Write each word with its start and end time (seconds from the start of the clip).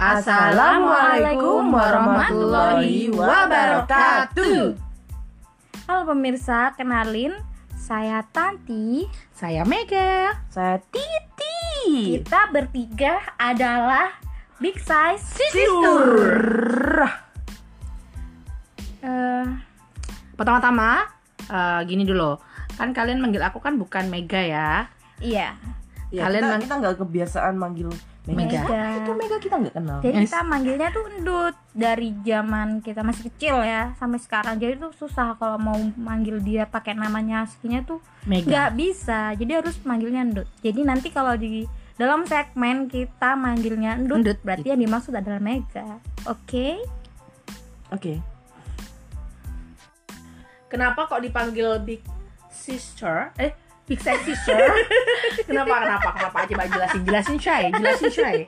Assalamualaikum 0.00 1.76
warahmatullahi 1.76 3.12
wabarakatuh. 3.12 4.72
Halo 5.84 6.00
pemirsa, 6.08 6.72
kenalin 6.72 7.36
saya 7.76 8.24
Tanti. 8.32 9.04
Saya 9.36 9.60
Mega. 9.68 10.40
Saya 10.48 10.80
Titi. 10.88 12.16
Kita 12.16 12.48
bertiga 12.48 13.20
adalah 13.36 14.16
Big 14.56 14.80
Size 14.80 15.36
Sister. 15.36 16.32
Eh, 19.04 19.46
Pertama-tama, 20.32 21.12
eh, 21.44 21.80
gini 21.84 22.08
dulu. 22.08 22.40
Kan 22.80 22.96
kalian 22.96 23.20
manggil 23.20 23.44
aku 23.44 23.60
kan 23.60 23.76
bukan 23.76 24.08
Mega 24.08 24.40
ya. 24.40 24.88
iya, 25.20 25.60
Ya, 26.08 26.24
Kalian 26.24 26.56
kita, 26.56 26.64
kita 26.64 26.74
nggak 26.80 26.96
kebiasaan 27.04 27.54
manggil 27.60 27.92
Mega. 28.28 28.60
Mega. 28.60 28.60
Ah, 28.68 28.92
itu 29.00 29.10
Mega 29.16 29.36
kita 29.36 29.56
nggak 29.56 29.74
kenal. 29.74 29.98
jadi 30.04 30.16
Yes. 30.20 30.24
kita 30.28 30.38
manggilnya 30.44 30.88
tuh 30.92 31.04
Endut 31.08 31.56
dari 31.72 32.08
zaman 32.20 32.68
kita 32.80 33.00
masih 33.00 33.32
kecil 33.32 33.56
ya 33.64 33.96
sampai 33.96 34.20
sekarang. 34.20 34.60
Jadi 34.60 34.76
tuh 34.76 34.92
susah 34.92 35.34
kalau 35.34 35.56
mau 35.56 35.78
manggil 35.96 36.36
dia 36.38 36.68
pakai 36.68 36.92
namanya 36.92 37.48
aslinya 37.48 37.80
tuh 37.82 38.04
Mega. 38.28 38.44
nggak 38.44 38.70
bisa. 38.76 39.32
Jadi 39.32 39.52
harus 39.56 39.80
manggilnya 39.82 40.20
Endut. 40.20 40.48
Jadi 40.60 40.80
nanti 40.84 41.08
kalau 41.08 41.32
di 41.34 41.64
dalam 41.96 42.24
segmen 42.24 42.88
kita 42.88 43.36
manggilnya 43.36 43.96
Endut, 43.96 44.20
Endut, 44.20 44.38
berarti 44.40 44.68
yang 44.68 44.80
dimaksud 44.80 45.12
adalah 45.12 45.40
Mega. 45.40 46.00
Oke? 46.28 46.76
Oke. 47.88 48.20
Kenapa 50.68 51.10
kok 51.10 51.18
dipanggil 51.18 51.82
Big 51.82 52.02
Sister? 52.46 53.34
Eh, 53.34 53.50
Big 53.90 53.98
Size 53.98 54.22
Sister? 54.22 54.54
kenapa? 55.50 55.82
Kenapa? 55.82 56.08
Kenapa? 56.14 56.38
Coba 56.46 56.64
jelasin, 56.70 57.00
jelasin 57.02 57.38
Shay, 57.42 57.62
jelasin 57.74 58.12
Shay. 58.14 58.38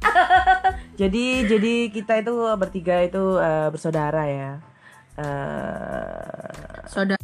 Jadi 1.00 1.44
jadi 1.44 1.74
kita 1.92 2.22
itu 2.22 2.34
bertiga 2.54 3.02
itu 3.02 3.36
eh, 3.36 3.68
bersaudara 3.68 4.22
ya. 4.30 4.50
Eh, 5.18 6.86
Saudara. 6.86 7.20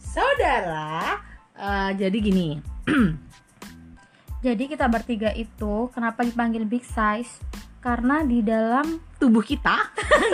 Saudara, 0.00 1.20
eh, 1.54 1.90
jadi 2.00 2.16
gini. 2.24 2.48
Jadi 4.46 4.64
kita 4.70 4.86
bertiga 4.86 5.34
itu 5.34 5.90
kenapa 5.92 6.22
dipanggil 6.22 6.64
big 6.64 6.86
size? 6.86 7.42
Karena 7.86 8.26
di 8.26 8.42
dalam 8.42 8.98
Tubuh 9.16 9.40
kita 9.40 9.80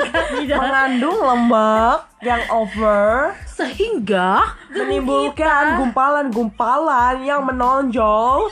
mengandung 0.58 1.20
lemak 1.22 2.19
yang 2.19 2.42
over 2.50 3.31
sehingga 3.47 4.58
menimbulkan 4.75 5.78
gumpalan-gumpalan 5.78 7.23
yang 7.23 7.47
menonjol. 7.47 8.50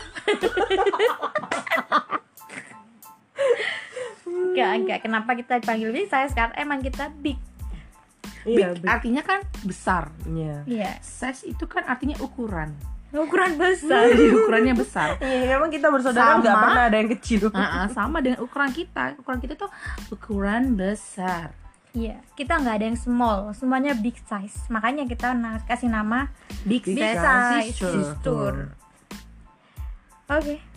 enggak 4.22 4.70
enggak 4.78 4.98
kenapa 5.02 5.30
kita 5.34 5.58
dipanggil 5.58 5.90
big 5.90 6.06
size 6.06 6.30
karena 6.30 6.54
emang 6.62 6.78
kita 6.78 7.10
big. 7.18 7.40
big 8.46 8.54
Iya, 8.54 8.78
big. 8.78 8.86
artinya 8.86 9.22
kan 9.26 9.42
besar. 9.66 10.14
Iya. 10.30 10.62
Iya. 10.70 10.92
Size 11.02 11.50
itu 11.50 11.66
kan 11.66 11.90
artinya 11.90 12.22
ukuran. 12.22 12.70
Ukuran 13.10 13.58
besar. 13.58 14.06
Jadi 14.14 14.24
ukurannya 14.30 14.74
besar. 14.78 15.08
Iya, 15.18 15.58
memang 15.58 15.70
kita 15.74 15.90
bersaudara 15.90 16.38
nggak 16.38 16.56
pernah 16.62 16.84
ada 16.86 16.96
yang 16.96 17.10
kecil. 17.18 17.50
Ah, 17.50 17.82
ah, 17.82 17.86
sama 17.90 18.22
dengan 18.22 18.38
ukuran 18.38 18.70
kita. 18.70 19.18
Ukuran 19.18 19.42
kita 19.42 19.54
tuh 19.58 19.70
ukuran 20.14 20.78
besar. 20.78 21.50
Iya, 21.90 22.22
kita 22.38 22.62
nggak 22.62 22.74
ada 22.78 22.86
yang 22.86 22.94
small, 22.94 23.50
semuanya 23.50 23.98
big 23.98 24.14
size. 24.22 24.70
Makanya 24.70 25.10
kita 25.10 25.34
kasih 25.66 25.90
nama 25.90 26.30
Big, 26.62 26.86
Big 26.86 26.94
size 26.94 27.18
size 27.18 27.74
sister. 27.74 27.94
sister. 27.98 28.52
Oke. 30.30 30.69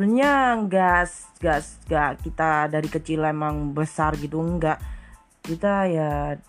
Sebenarnya 0.00 0.64
gas 0.64 1.28
gas 1.44 1.76
gak 1.84 2.24
kita 2.24 2.72
dari 2.72 2.88
kecil 2.88 3.20
emang 3.20 3.76
besar 3.76 4.16
gitu 4.16 4.40
enggak 4.40 4.80
kita 5.44 5.84
ya 5.92 6.40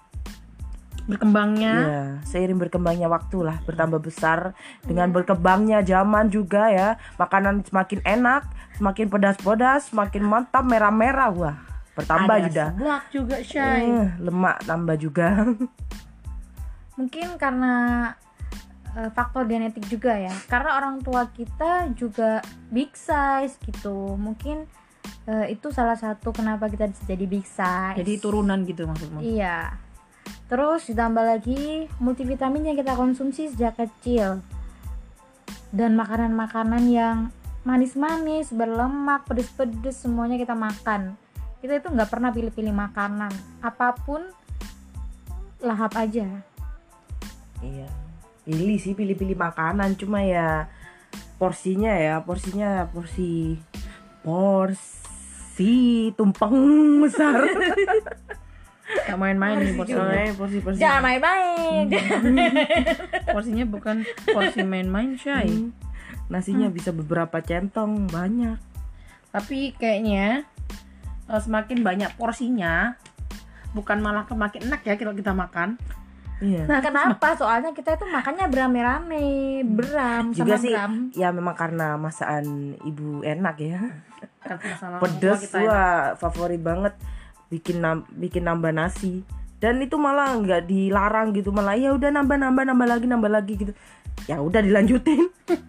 Berkembangnya. 1.02 1.74
Ya 1.76 2.04
seiring 2.24 2.56
berkembangnya 2.62 3.12
waktu 3.12 3.44
lah 3.44 3.60
bertambah 3.68 4.00
besar. 4.00 4.56
Dengan 4.86 5.12
berkembangnya 5.12 5.84
zaman 5.84 6.32
juga 6.32 6.72
ya 6.72 6.96
makanan 7.20 7.68
semakin 7.68 8.00
enak 8.06 8.48
semakin 8.80 9.12
pedas-pedas 9.12 9.92
semakin 9.92 10.24
mantap 10.24 10.64
merah-merah. 10.64 11.34
Wah 11.36 11.58
bertambah 12.00 12.36
ada 12.40 12.48
juga. 12.48 12.66
seblak 12.72 13.04
juga, 13.12 13.38
Shay. 13.44 13.84
Eh, 13.92 14.08
lemak 14.24 14.64
tambah 14.64 14.96
juga. 14.96 15.28
Mungkin 17.02 17.28
karena 17.36 17.74
faktor 19.16 19.48
genetik 19.48 19.88
juga 19.88 20.16
ya. 20.20 20.34
Karena 20.48 20.78
orang 20.78 21.00
tua 21.00 21.32
kita 21.32 21.92
juga 21.96 22.44
big 22.68 22.92
size 22.92 23.56
gitu. 23.64 24.20
Mungkin 24.20 24.68
eh, 25.28 25.56
itu 25.56 25.72
salah 25.72 25.96
satu 25.96 26.36
kenapa 26.36 26.68
kita 26.68 26.92
bisa 26.92 27.04
jadi 27.08 27.26
big 27.26 27.48
size. 27.48 27.98
Jadi 27.98 28.14
turunan 28.20 28.64
gitu 28.68 28.84
maksudmu. 28.84 29.24
Iya. 29.24 29.80
Terus 30.52 30.84
ditambah 30.92 31.24
lagi 31.24 31.88
multivitamin 32.04 32.72
yang 32.74 32.78
kita 32.78 32.94
konsumsi 33.00 33.48
sejak 33.48 33.80
kecil. 33.80 34.44
Dan 35.72 35.96
makanan-makanan 35.96 36.84
yang 36.92 37.18
manis-manis, 37.64 38.52
berlemak, 38.52 39.24
pedes-pedes 39.24 40.04
semuanya 40.04 40.36
kita 40.36 40.52
makan. 40.52 41.16
Kita 41.64 41.80
itu 41.80 41.88
nggak 41.88 42.10
pernah 42.12 42.36
pilih-pilih 42.36 42.76
makanan. 42.76 43.32
Apa 43.64 43.96
pun 43.96 44.28
lahap 45.62 45.94
aja. 45.96 46.26
iya 47.62 48.01
pilih 48.48 48.78
sih 48.82 48.98
pilih-pilih 48.98 49.38
makanan 49.38 49.94
cuma 49.98 50.26
ya 50.26 50.70
porsinya 51.38 51.94
ya 51.94 52.22
porsinya 52.26 52.90
porsi 52.90 53.58
porsi 54.26 56.10
tumpeng 56.18 57.02
besar 57.06 57.42
Gak 58.92 59.16
main-main 59.16 59.56
nih 59.56 59.74
porsinya. 59.76 60.36
Porsi 60.36 60.58
porsi 60.60 60.80
Jangan 60.84 61.00
main-main. 61.00 61.88
Porsinya 63.36 63.64
bukan 63.64 64.04
porsi 64.28 64.68
main-main, 64.68 65.16
Shay. 65.16 65.48
Hmm. 65.48 65.72
nasinya 66.32 66.72
bisa 66.72 66.96
beberapa 66.96 67.44
centong 67.44 68.08
banyak 68.08 68.56
Tapi 69.36 69.76
kayaknya 69.76 70.48
eh, 71.28 71.42
semakin 71.44 71.84
banyak 71.84 72.12
porsinya 72.16 72.96
bukan 73.76 74.00
malah 74.00 74.28
makin 74.28 74.72
enak 74.72 74.84
ya 74.84 74.96
kalau 75.00 75.16
kita 75.16 75.32
makan. 75.32 75.80
Iya 76.42 76.66
Nah, 76.66 76.80
kenapa? 76.80 77.34
Soalnya 77.34 77.70
kita 77.70 77.94
itu 77.94 78.04
makannya 78.04 78.46
berame-rame, 78.48 79.26
beram 79.64 80.34
juga 80.34 80.54
sama 80.54 80.58
sih 80.60 80.74
gram. 80.74 80.94
ya 81.14 81.30
memang 81.30 81.54
karena 81.54 81.96
masakan 81.96 82.46
ibu 82.82 83.22
enak 83.22 83.56
ya 83.58 83.80
pedes 85.00 85.54
wah 85.56 86.14
favorit 86.16 86.60
banget 86.60 86.94
bikin 87.48 87.78
nam- 87.78 88.08
bikin 88.10 88.42
nambah 88.42 88.72
nasi 88.72 89.22
dan 89.58 89.78
itu 89.78 89.94
malah 89.96 90.34
nggak 90.34 90.66
dilarang 90.66 91.30
gitu 91.32 91.52
malah 91.52 91.78
ya 91.78 91.94
udah 91.94 92.10
nambah 92.10 92.34
nambah 92.36 92.64
nambah 92.66 92.88
lagi 92.88 93.06
nambah 93.06 93.32
lagi 93.32 93.54
gitu 93.56 93.74
ya 94.26 94.38
udah 94.38 94.60
dilanjutin 94.60 95.30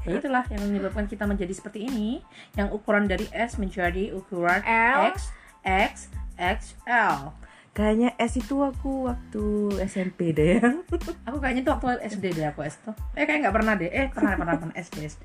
Ya 0.00 0.16
itulah 0.16 0.40
yang 0.48 0.64
menyebabkan 0.64 1.04
kita 1.04 1.28
menjadi 1.28 1.52
seperti 1.52 1.84
ini. 1.84 2.24
Yang 2.56 2.72
ukuran 2.72 3.04
dari 3.04 3.28
S 3.28 3.60
menjadi 3.60 4.08
ukuran 4.10 4.64
L. 4.64 5.12
X, 5.12 5.28
X, 5.60 6.08
XL. 6.34 7.28
Kayaknya 7.70 8.18
S 8.18 8.36
itu 8.36 8.58
aku 8.58 9.06
waktu 9.06 9.44
SMP 9.86 10.34
deh 10.34 10.58
ya 10.58 10.70
Aku 11.30 11.38
kayaknya 11.38 11.62
tuh 11.62 11.72
waktu 11.78 12.02
SD 12.10 12.24
deh 12.34 12.46
aku 12.50 12.66
S 12.66 12.76
tuh. 12.82 12.94
Eh 13.14 13.24
kayak 13.24 13.46
nggak 13.46 13.54
pernah 13.54 13.74
deh. 13.78 13.90
Eh 13.90 14.06
pernah 14.10 14.34
pernah 14.34 14.54
pernah 14.58 14.74
SD 14.74 14.96
SD. 15.06 15.24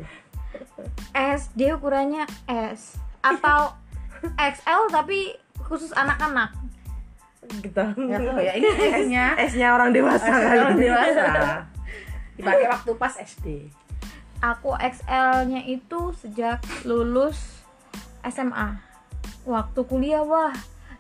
SD 1.12 1.60
ukurannya 1.76 2.24
S 2.48 3.02
atau 3.26 3.74
XL 4.38 4.82
tapi 4.94 5.34
khusus 5.66 5.92
anak-anak. 5.98 6.54
kita 7.46 7.94
Nggak 7.94 8.22
tahu 8.26 8.42
ya 8.42 8.54
ini 8.58 8.70
S-nya. 8.70 9.26
S-nya 9.38 9.68
orang 9.74 9.94
dewasa 9.94 10.26
S-nya 10.26 10.42
kali. 10.42 10.60
orang 10.62 10.78
dewasa. 10.82 11.26
Dipakai 12.38 12.68
waktu 12.70 12.92
pas 12.98 13.14
SD. 13.22 13.48
Aku 14.42 14.74
XL-nya 14.78 15.62
itu 15.66 16.14
sejak 16.18 16.62
lulus 16.86 17.66
SMA. 18.26 18.82
Waktu 19.46 19.80
kuliah 19.86 20.26
wah, 20.26 20.54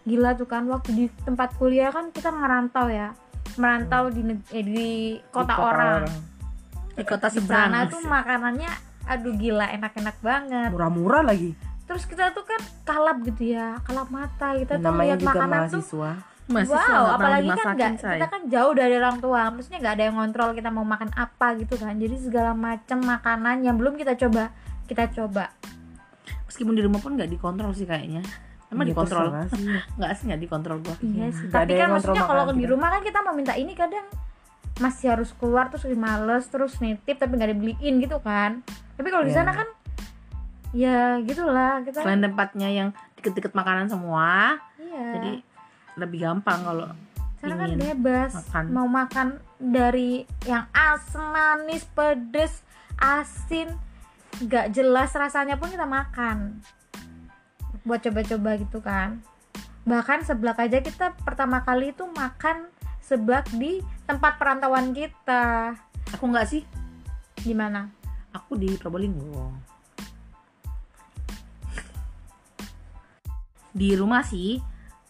gila 0.05 0.37
tuh 0.37 0.47
kan 0.47 0.63
waktu 0.69 0.89
di 0.93 1.05
tempat 1.25 1.57
kuliah 1.57 1.89
kan 1.89 2.13
kita 2.13 2.29
ngerantau 2.29 2.87
ya. 2.87 3.11
Merantau 3.57 4.09
di 4.13 4.21
neg- 4.21 4.49
eh, 4.53 4.65
di 4.65 4.89
kota, 5.29 5.53
Di 5.53 5.61
orang. 5.61 6.03
Di 6.95 7.03
kota 7.03 7.27
Di 7.27 7.41
sana 7.43 7.89
tuh 7.89 8.01
makanannya 8.05 8.71
aduh 9.05 9.33
gila 9.37 9.69
enak-enak 9.69 10.17
banget. 10.21 10.69
murah-murah 10.73 11.21
lagi 11.21 11.53
Terus 11.85 12.09
kita 12.09 12.33
tuh 12.33 12.41
kan 12.41 12.57
kalap 12.81 13.21
gitu 13.21 13.53
ya, 13.53 13.77
kalap 13.85 14.09
mata. 14.09 14.57
Kita 14.57 14.81
tuh 14.81 14.93
lihat 14.97 15.21
makanan 15.21 15.69
tuh 15.69 15.85
mahasiswa 15.85 16.11
Mahasiswa 16.45 16.77
wow, 16.77 17.17
apalagi 17.17 17.49
kan 17.57 17.97
say. 17.97 18.21
kita 18.21 18.27
kan 18.29 18.41
jauh 18.53 18.73
dari 18.77 18.93
orang 19.01 19.17
tua, 19.17 19.49
maksudnya 19.49 19.81
nggak 19.81 19.95
ada 19.97 20.03
yang 20.05 20.15
ngontrol 20.17 20.53
kita 20.53 20.69
mau 20.69 20.85
makan 20.85 21.09
apa 21.17 21.57
gitu 21.57 21.73
kan. 21.81 21.97
Jadi 21.97 22.21
segala 22.21 22.53
macam 22.53 23.01
makanan 23.01 23.65
yang 23.65 23.81
belum 23.81 23.97
kita 23.97 24.13
coba 24.13 24.53
kita 24.85 25.09
coba. 25.09 25.49
Meskipun 26.45 26.77
di 26.77 26.85
rumah 26.85 27.01
pun 27.01 27.17
nggak 27.17 27.29
dikontrol 27.33 27.73
sih 27.73 27.89
kayaknya. 27.89 28.21
Emang 28.73 28.85
Iya, 28.85 28.91
dikontrol 28.93 29.25
nggak 29.97 30.11
sih 30.17 30.23
nggak 30.29 30.41
dikontrol 30.41 30.77
gua 30.81 30.95
Iya 31.01 31.27
sih. 31.31 31.47
Tapi 31.49 31.71
kan 31.77 31.89
maksudnya 31.93 32.23
kalau 32.25 32.43
di 32.53 32.65
rumah 32.65 32.89
kan 32.93 33.01
kita 33.05 33.19
mau 33.21 33.33
minta 33.37 33.53
ini 33.53 33.73
kadang 33.77 34.05
masih 34.81 35.15
harus 35.15 35.31
keluar 35.39 35.71
terus 35.71 35.87
males 35.95 36.45
terus 36.51 36.77
nitip 36.83 37.15
tapi 37.15 37.31
nggak 37.37 37.55
dibeliin 37.55 37.95
gitu 38.03 38.17
kan. 38.19 38.65
Tapi 38.95 39.07
kalau 39.11 39.23
di 39.23 39.31
Iya. 39.31 39.43
sana 39.43 39.51
kan 39.55 39.67
ya 40.75 41.23
gitulah 41.23 41.79
kita. 41.87 42.03
selain 42.03 42.19
tempatnya 42.19 42.67
yang 42.67 42.89
deket-deket 43.15 43.55
makanan 43.55 43.87
semua 43.87 44.59
iya. 44.75 45.07
jadi 45.15 45.31
lebih 45.95 46.27
gampang 46.27 46.59
kalau 46.67 46.91
sana 47.39 47.55
kan 47.55 47.69
bebas 47.79 48.31
makan. 48.35 48.63
mau 48.75 48.87
makan 48.89 49.27
dari 49.55 50.27
yang 50.43 50.67
asam, 50.75 51.31
manis, 51.31 51.87
pedes, 51.95 52.65
asin, 52.99 53.71
nggak 54.43 54.75
jelas 54.75 55.13
rasanya 55.15 55.55
pun 55.55 55.71
kita 55.71 55.87
makan. 55.87 56.59
Buat 57.85 58.03
coba-coba 58.09 58.51
gitu 58.57 58.81
kan. 58.81 59.21
Bahkan 59.85 60.25
seblak 60.25 60.57
aja 60.57 60.81
kita 60.81 61.13
pertama 61.21 61.61
kali 61.61 61.93
itu 61.93 62.03
makan 62.09 62.67
seblak 63.05 63.45
di 63.53 63.85
tempat 64.09 64.41
perantauan 64.41 64.91
kita. 64.91 65.77
aku 66.13 66.29
nggak 66.29 66.45
sih 66.45 66.61
Gimana? 67.41 67.89
aku 68.35 68.59
di 68.59 68.75
Probolinggo 68.75 69.55
di 73.75 73.91
rumah 73.95 74.23
sih 74.23 74.59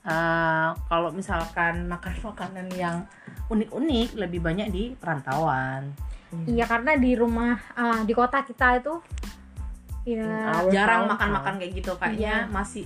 eh, 0.06 0.70
kalau 0.74 1.10
misalkan 1.14 1.90
makan 1.90 2.14
makanan 2.22 2.68
yang 2.74 2.98
unik-unik 3.50 4.18
lebih 4.18 4.40
banyak 4.42 4.68
di 4.70 4.84
perantauan 4.94 5.90
Iya 6.36 6.68
karena 6.68 7.00
di 7.00 7.16
rumah 7.16 7.56
ah, 7.80 8.04
di 8.04 8.12
kota 8.12 8.44
kita 8.44 8.84
itu 8.84 9.00
ya 10.06 10.24
Our 10.54 10.70
jarang 10.70 11.10
makan-makan 11.10 11.54
kayak 11.58 11.72
gitu 11.76 11.92
kayaknya 11.96 12.46
Iya. 12.46 12.50
masih 12.50 12.86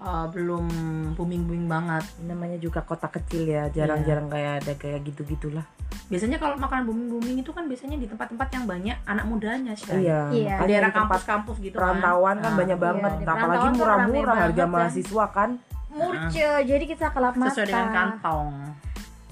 eh, 0.00 0.26
belum 0.30 0.64
booming 1.12 1.44
booming 1.44 1.66
banget. 1.66 2.00
Namanya 2.22 2.56
juga 2.56 2.80
kota 2.80 3.06
kecil 3.06 3.44
ya 3.44 3.68
jarang-jarang 3.68 4.26
kayak 4.26 4.52
ada 4.60 4.72
kayak 4.74 5.04
gitu 5.04 5.26
gitulah 5.26 5.66
biasanya 6.06 6.38
kalau 6.38 6.54
makanan 6.56 6.86
booming 6.86 7.08
booming 7.08 7.36
itu 7.36 7.50
kan 7.50 7.66
biasanya 7.66 7.94
di 7.94 8.06
tempat-tempat 8.06 8.48
yang 8.50 8.64
banyak 8.64 8.96
anak 9.04 9.26
mudanya 9.26 9.74
sih 9.74 9.90
Iya. 9.92 10.30
iya. 10.30 10.54
Di 10.58 10.70
daerah 10.70 10.90
kampus-kampus 10.90 11.58
gitu 11.60 11.74
perantauan 11.74 12.38
kan 12.38 12.50
Ah. 12.50 12.56
banyak 12.56 12.74
Iya, 12.74 12.84
banget. 12.84 13.12
di 13.12 13.24
apalagi 13.28 13.68
murah-murah 13.72 14.36
harga 14.36 14.58
kan. 14.60 14.70
mahasiswa 14.70 15.24
kan. 15.28 15.50
Murce 15.90 16.38
jadi 16.62 16.84
kita 16.84 17.10
kelap 17.10 17.34
mata. 17.34 17.50
sesuai 17.50 17.66
dengan 17.66 17.88
kantong 17.92 18.48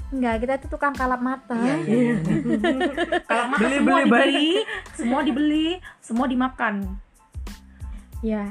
Enggak, 0.09 0.35
kita 0.41 0.53
itu 0.57 0.67
tukang 0.73 0.95
kalap 0.97 1.21
mata. 1.21 1.53
Iya, 1.53 1.77
iya. 1.85 2.15
Kalau 3.29 3.45
makan 3.53 3.61
Beli, 3.61 3.77
semua 3.77 3.93
beli, 3.93 4.05
dibeli, 4.09 4.51
semua 4.97 5.21
dibeli, 5.21 5.67
semua 6.01 6.27
dimakan. 6.27 6.75
Iya. 8.25 8.45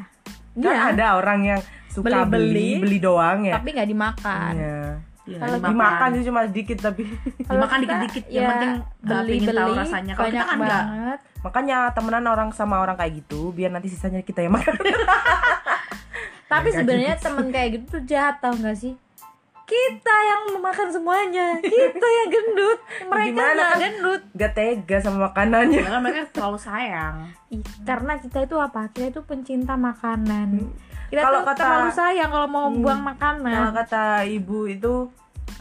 kan 0.58 0.74
Iya. 0.74 0.90
ada 0.94 1.06
orang 1.22 1.40
yang 1.46 1.62
suka 1.90 2.08
Beli-beli, 2.10 2.50
beli 2.50 2.70
beli 2.82 2.98
doang 3.02 3.46
ya 3.46 3.58
Tapi 3.58 3.70
nggak 3.74 3.90
dimakan. 3.90 4.54
Iya. 4.54 4.82
Iya, 5.28 5.38
Kalau 5.44 5.58
dimakan 5.60 6.10
sih 6.16 6.24
cuma 6.24 6.40
sedikit 6.48 6.78
tapi 6.80 7.04
Dimakan 7.52 7.78
dikit-dikit, 7.84 8.24
yang 8.32 8.44
ya, 8.48 8.50
penting, 8.56 8.72
uh, 8.80 9.22
beli 9.28 9.38
beli 9.44 9.58
tahu 9.60 9.72
rasanya. 9.76 10.14
Kalau 10.16 10.30
kita 10.32 10.46
kan 10.48 10.58
nggak. 10.58 10.84
banget. 10.88 11.20
makanya 11.38 11.78
temenan 11.94 12.26
orang 12.28 12.50
sama 12.50 12.82
orang 12.82 12.98
kayak 12.98 13.24
gitu 13.24 13.54
biar 13.54 13.70
nanti 13.70 13.88
sisanya 13.94 14.26
kita 14.26 14.42
yang 14.42 14.58
makan 14.58 14.74
Tapi 16.52 16.68
sebenarnya 16.72 17.20
juga 17.20 17.24
temen 17.28 17.48
kayak 17.52 17.70
gitu 17.76 17.86
tuh 18.00 18.04
jahat 18.08 18.40
tau 18.40 18.56
gak 18.56 18.78
sih? 18.80 18.96
Kita 19.68 20.16
yang 20.24 20.42
memakan 20.54 20.88
semuanya, 20.90 21.60
kita 21.62 22.08
yang 22.08 22.30
gendut, 22.30 22.80
mereka 23.04 23.28
Gimana 23.28 23.52
nggak 23.54 23.68
kan? 23.70 23.82
gendut. 23.84 24.22
gak 24.32 24.52
tega 24.54 24.98
sama 24.98 25.18
makanannya 25.28 25.80
Karena 25.82 26.00
mereka 26.00 26.22
terlalu 26.32 26.56
sayang. 26.58 27.16
Ih, 27.50 27.60
Karena 27.84 28.16
kita 28.16 28.38
itu 28.42 28.56
apa? 28.58 28.88
Kita 28.88 29.06
itu 29.10 29.22
pencinta 29.22 29.76
makanan. 29.76 30.72
Kita 31.06 31.20
Kalau 31.22 31.40
tuh 31.42 31.48
kata- 31.48 31.60
terlalu 31.62 31.90
sayang 31.94 32.30
kalau 32.30 32.48
mau 32.48 32.66
Hmm. 32.66 32.80
buang 32.80 33.00
kalau 33.00 33.12
makanan. 33.12 33.72
kata 33.74 34.04
ibu 34.26 34.60
itu 34.66 34.94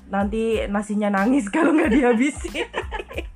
nanti 0.06 0.42
nasinya 0.66 1.10
nangis 1.12 1.46
kalau 1.48 1.70
nggak 1.72 1.90
dihabisin 1.92 2.62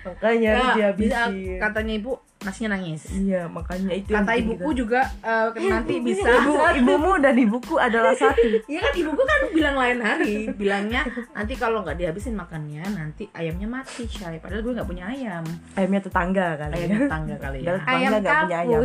makanya 0.00 0.52
Ya, 0.74 0.88
bisa, 0.90 1.28
dihabisin 1.28 1.58
katanya 1.58 1.92
ibu 1.94 2.12
nasinya 2.38 2.70
nangis. 2.72 3.02
iya 3.10 3.44
makanya 3.46 3.90
itu 3.92 4.08
Kata 4.08 4.30
ibuku 4.32 4.62
kita- 4.64 4.78
juga 4.78 5.00
eh, 5.20 5.48
nanti 5.66 5.94
bisa. 5.98 6.30
ibu 6.38 6.54
ibumu 6.54 7.18
dan 7.18 7.34
ibuku 7.34 7.74
adalah 7.76 8.14
satu 8.14 8.38
Iya 8.70 8.78
kan 8.80 8.94
ibuku 8.94 9.18
kan 9.20 9.40
bilang 9.50 9.74
lain 9.74 9.98
hari, 9.98 10.46
bilangnya 10.52 11.02
nanti 11.32 11.54
kalau 11.54 11.82
nggak 11.82 11.98
dihabisin 11.98 12.32
makannya 12.32 12.86
nanti 12.88 13.26
ayamnya 13.32 13.66
mati, 13.66 14.06
Syai. 14.06 14.38
Padahal 14.38 14.62
gue 14.62 14.72
nggak 14.72 14.86
punya 14.86 15.04
ayam. 15.08 15.42
ayamnya 15.74 16.00
tetangga 16.00 16.46
kali 16.56 16.74
Ayam 16.76 16.88
ya 16.88 16.98
tetangga 17.00 17.36
kali 17.36 17.58
ya. 17.58 17.66
Tetangga 17.74 17.90
Ayam 17.90 18.10
nggak 18.14 18.36
punya 18.40 18.58
ayam. 18.60 18.82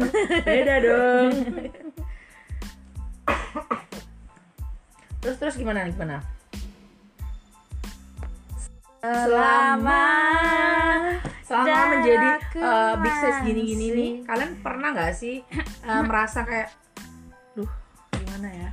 Beda 0.46 0.74
dong. 0.78 1.32
terus 5.22 5.36
terus 5.38 5.54
gimana 5.54 5.86
gimana? 5.86 6.18
Selama 9.02 10.06
selama 11.42 11.90
menjadi 11.90 12.38
uh, 12.62 12.94
big 13.02 13.14
size 13.18 13.42
gini-gini 13.42 13.86
nih, 13.90 14.12
kalian 14.22 14.62
pernah 14.62 14.94
nggak 14.94 15.10
sih 15.10 15.42
uh, 15.82 16.02
merasa 16.06 16.46
kayak, 16.46 16.70
duh 17.58 17.66
gimana 18.14 18.46
ya? 18.46 18.70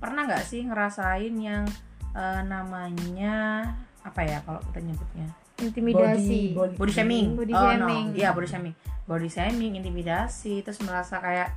Pernah 0.00 0.22
nggak 0.32 0.44
sih 0.48 0.64
ngerasain 0.64 1.34
yang 1.36 1.68
uh, 2.16 2.40
namanya 2.40 3.68
apa 4.00 4.24
ya 4.24 4.40
kalau 4.48 4.64
kita 4.72 4.80
nyebutnya? 4.80 5.39
Intimidasi. 5.60 6.56
body, 6.56 6.74
body 6.80 6.92
shaming 6.92 7.26
Body 7.36 7.52
oh, 7.52 7.62
shaming. 7.62 8.04
no. 8.10 8.16
iya 8.16 8.28
body 8.32 8.48
shaming 8.48 8.74
body 9.04 9.28
shaming 9.28 9.72
intimidasi 9.76 10.64
terus 10.64 10.80
merasa 10.82 11.20
kayak 11.20 11.52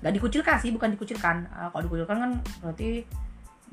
nggak 0.00 0.14
dikucilkan 0.16 0.56
sih 0.60 0.70
bukan 0.72 0.96
dikucilkan 0.96 1.44
Eh, 1.48 1.68
kalau 1.72 1.82
dikucilkan 1.84 2.16
kan 2.16 2.30
berarti 2.64 3.04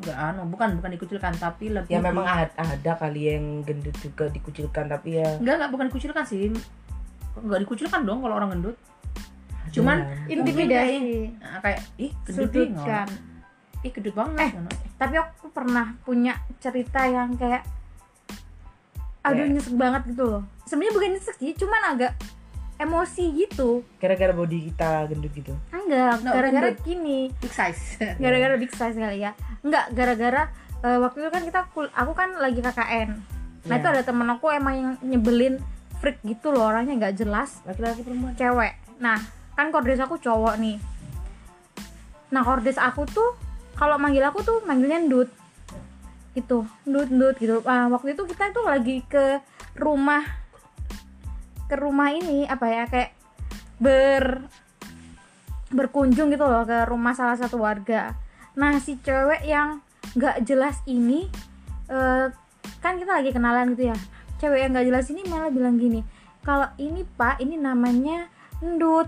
nggak 0.01 0.17
anu 0.17 0.41
bukan 0.49 0.69
bukan 0.81 0.91
dikucilkan 0.97 1.33
tapi 1.37 1.69
lebih 1.69 1.93
ya 1.93 2.01
memang 2.01 2.25
ada, 2.25 2.49
ada 2.57 2.91
kali 2.97 3.35
yang 3.35 3.61
gendut 3.61 3.93
juga 4.01 4.31
dikucilkan 4.31 4.89
tapi 4.89 5.21
ya 5.21 5.37
nggak 5.37 5.55
nggak 5.61 5.71
bukan 5.71 5.85
dikucilkan 5.93 6.23
sih 6.25 6.49
nggak 7.37 7.61
dikucilkan 7.67 8.01
dong 8.07 8.23
kalau 8.23 8.35
orang 8.39 8.57
gendut 8.57 8.77
cuman 9.71 10.03
ada. 10.03 10.27
Intimidasi. 10.27 11.31
Nah, 11.39 11.59
kayak 11.63 11.79
ih 11.95 12.11
gendut 12.27 12.51
ih 13.81 13.91
gendut 13.91 14.15
banget 14.15 14.51
Eh. 14.51 14.51
Tapi 14.99 15.15
aku 15.17 15.47
pernah 15.49 15.95
punya 16.03 16.37
cerita 16.61 17.07
yang 17.07 17.33
kayak 17.39 17.65
aduh 19.21 19.37
Kayak- 19.39 19.53
nyesek 19.53 19.75
banget 19.75 20.01
gitu 20.07 20.23
loh. 20.23 20.41
Sebenarnya 20.63 20.93
bukan 20.93 21.09
nyesek 21.13 21.35
sih, 21.37 21.51
cuman 21.55 21.81
agak 21.91 22.11
emosi 22.75 23.23
gitu. 23.37 23.85
gara-gara 23.97 24.31
body 24.31 24.57
kita 24.67 25.05
gendut 25.05 25.29
gitu 25.31 25.53
Enggak, 25.69 26.17
No, 26.19 26.33
gara-gara 26.33 26.73
gini. 26.75 27.29
big 27.35 27.51
size 27.51 28.01
Gara-gara 28.23 28.55
big 28.55 28.69
size 28.69 28.95
kali 28.95 29.21
ya. 29.21 29.37
Enggak, 29.61 29.85
gara-gara 29.91 30.49
eh, 30.81 30.97
waktu 30.97 31.17
itu 31.19 31.29
kan 31.29 31.41
kita 31.43 31.61
kul- 31.69 31.93
aku 31.93 32.11
kan 32.11 32.33
lagi 32.35 32.57
KKN. 32.59 33.09
Nah, 33.61 33.69
Iya. 33.69 33.77
itu 33.77 33.87
ada 33.87 34.01
temen 34.01 34.25
aku 34.27 34.49
emang 34.49 34.73
yang 34.73 34.89
nyebelin 34.99 35.61
freak 35.95 36.17
gitu 36.23 36.49
loh, 36.49 36.65
orangnya 36.67 36.97
nggak 36.99 37.15
jelas. 37.15 37.61
laki-laki 37.63 38.01
perempuan 38.01 38.33
cewek 38.33 38.73
nah 38.97 39.17
kan 39.51 39.69
kordes 39.69 39.97
aku 39.97 40.15
cowok 40.15 40.57
nih 40.57 40.77
nah 42.29 42.41
kordes 42.41 42.77
aku 42.77 43.03
tuh 43.05 43.33
kalau 43.73 43.97
manggil 43.97 44.23
aku 44.23 44.41
tuh 44.41 44.61
manggilnya 44.63 44.97
ndut 44.99 45.25
gitu 46.31 46.63
ndut 46.87 47.11
ndut 47.11 47.35
gitu. 47.39 47.59
Ah, 47.67 47.91
waktu 47.91 48.15
itu 48.15 48.23
kita 48.27 48.55
tuh 48.55 48.63
lagi 48.63 49.03
ke 49.07 49.43
rumah 49.75 50.23
ke 51.67 51.75
rumah 51.79 52.11
ini 52.11 52.47
apa 52.47 52.65
ya 52.67 52.83
kayak 52.87 53.11
ber 53.79 54.43
berkunjung 55.71 56.27
gitu 56.31 56.43
loh 56.43 56.67
ke 56.67 56.87
rumah 56.87 57.15
salah 57.15 57.35
satu 57.39 57.59
warga. 57.59 58.15
Nah 58.59 58.79
si 58.83 58.99
cewek 58.99 59.47
yang 59.47 59.79
nggak 60.15 60.43
jelas 60.43 60.79
ini 60.87 61.31
eh, 61.87 62.27
kan 62.83 62.93
kita 62.99 63.11
lagi 63.23 63.31
kenalan 63.31 63.75
gitu 63.75 63.91
ya. 63.91 63.97
Cewek 64.39 64.59
yang 64.67 64.71
nggak 64.75 64.87
jelas 64.87 65.07
ini 65.11 65.21
malah 65.27 65.51
bilang 65.51 65.79
gini 65.79 66.03
kalau 66.43 66.67
ini 66.79 67.07
pak 67.15 67.39
ini 67.39 67.55
namanya 67.55 68.27
ndut. 68.59 69.07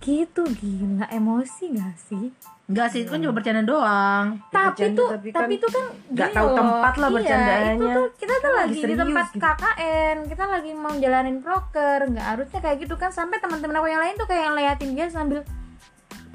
Gitu 0.00 0.48
gila 0.56 1.12
emosi 1.12 1.76
gak 1.76 1.92
sih 2.00 2.32
Enggak 2.70 2.86
sih, 2.94 3.02
itu 3.02 3.10
kan 3.10 3.18
cuma 3.18 3.34
bercanda 3.34 3.62
doang. 3.66 4.26
tapi 4.54 4.70
bercanda, 4.70 4.94
tuh 4.94 5.08
tapi 5.10 5.28
tapi, 5.34 5.54
kan 5.58 5.62
tuh 5.66 5.70
kan 5.74 5.84
nggak 6.14 6.30
tahu 6.30 6.48
tempat 6.54 6.94
lah 6.94 7.08
Iya, 7.10 7.16
bercandaannya. 7.18 7.74
itu 7.74 7.86
tuh 7.90 8.06
kita 8.14 8.34
tuh 8.38 8.52
lagi, 8.54 8.70
lagi 8.70 8.80
di 8.86 8.94
tempat 8.94 9.26
gitu. 9.26 9.42
KKN 9.42 10.16
kita 10.30 10.44
lagi 10.46 10.70
mau 10.78 10.92
jalanin 10.94 11.36
proker 11.42 11.98
nggak 12.14 12.26
harusnya 12.30 12.58
kayak 12.62 12.76
gitu 12.86 12.94
kan 12.94 13.10
sampai 13.10 13.42
teman-teman 13.42 13.74
aku 13.82 13.88
yang 13.90 14.02
lain 14.06 14.14
tuh 14.14 14.28
kayak 14.30 14.46
ngeliatin 14.54 14.90
dia 14.94 15.06
sambil 15.10 15.42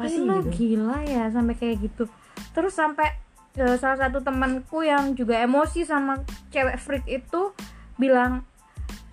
sih 0.03 0.27
lo 0.27 0.43
gitu? 0.43 0.51
gila 0.51 0.99
ya 1.07 1.31
sampai 1.31 1.55
kayak 1.55 1.87
gitu 1.87 2.03
terus 2.51 2.75
sampai 2.75 3.15
eh, 3.55 3.75
salah 3.79 3.95
satu 3.95 4.19
temanku 4.19 4.83
yang 4.83 5.15
juga 5.15 5.39
emosi 5.39 5.87
sama 5.87 6.19
cewek 6.51 6.75
freak 6.75 7.05
itu 7.07 7.55
bilang 7.95 8.43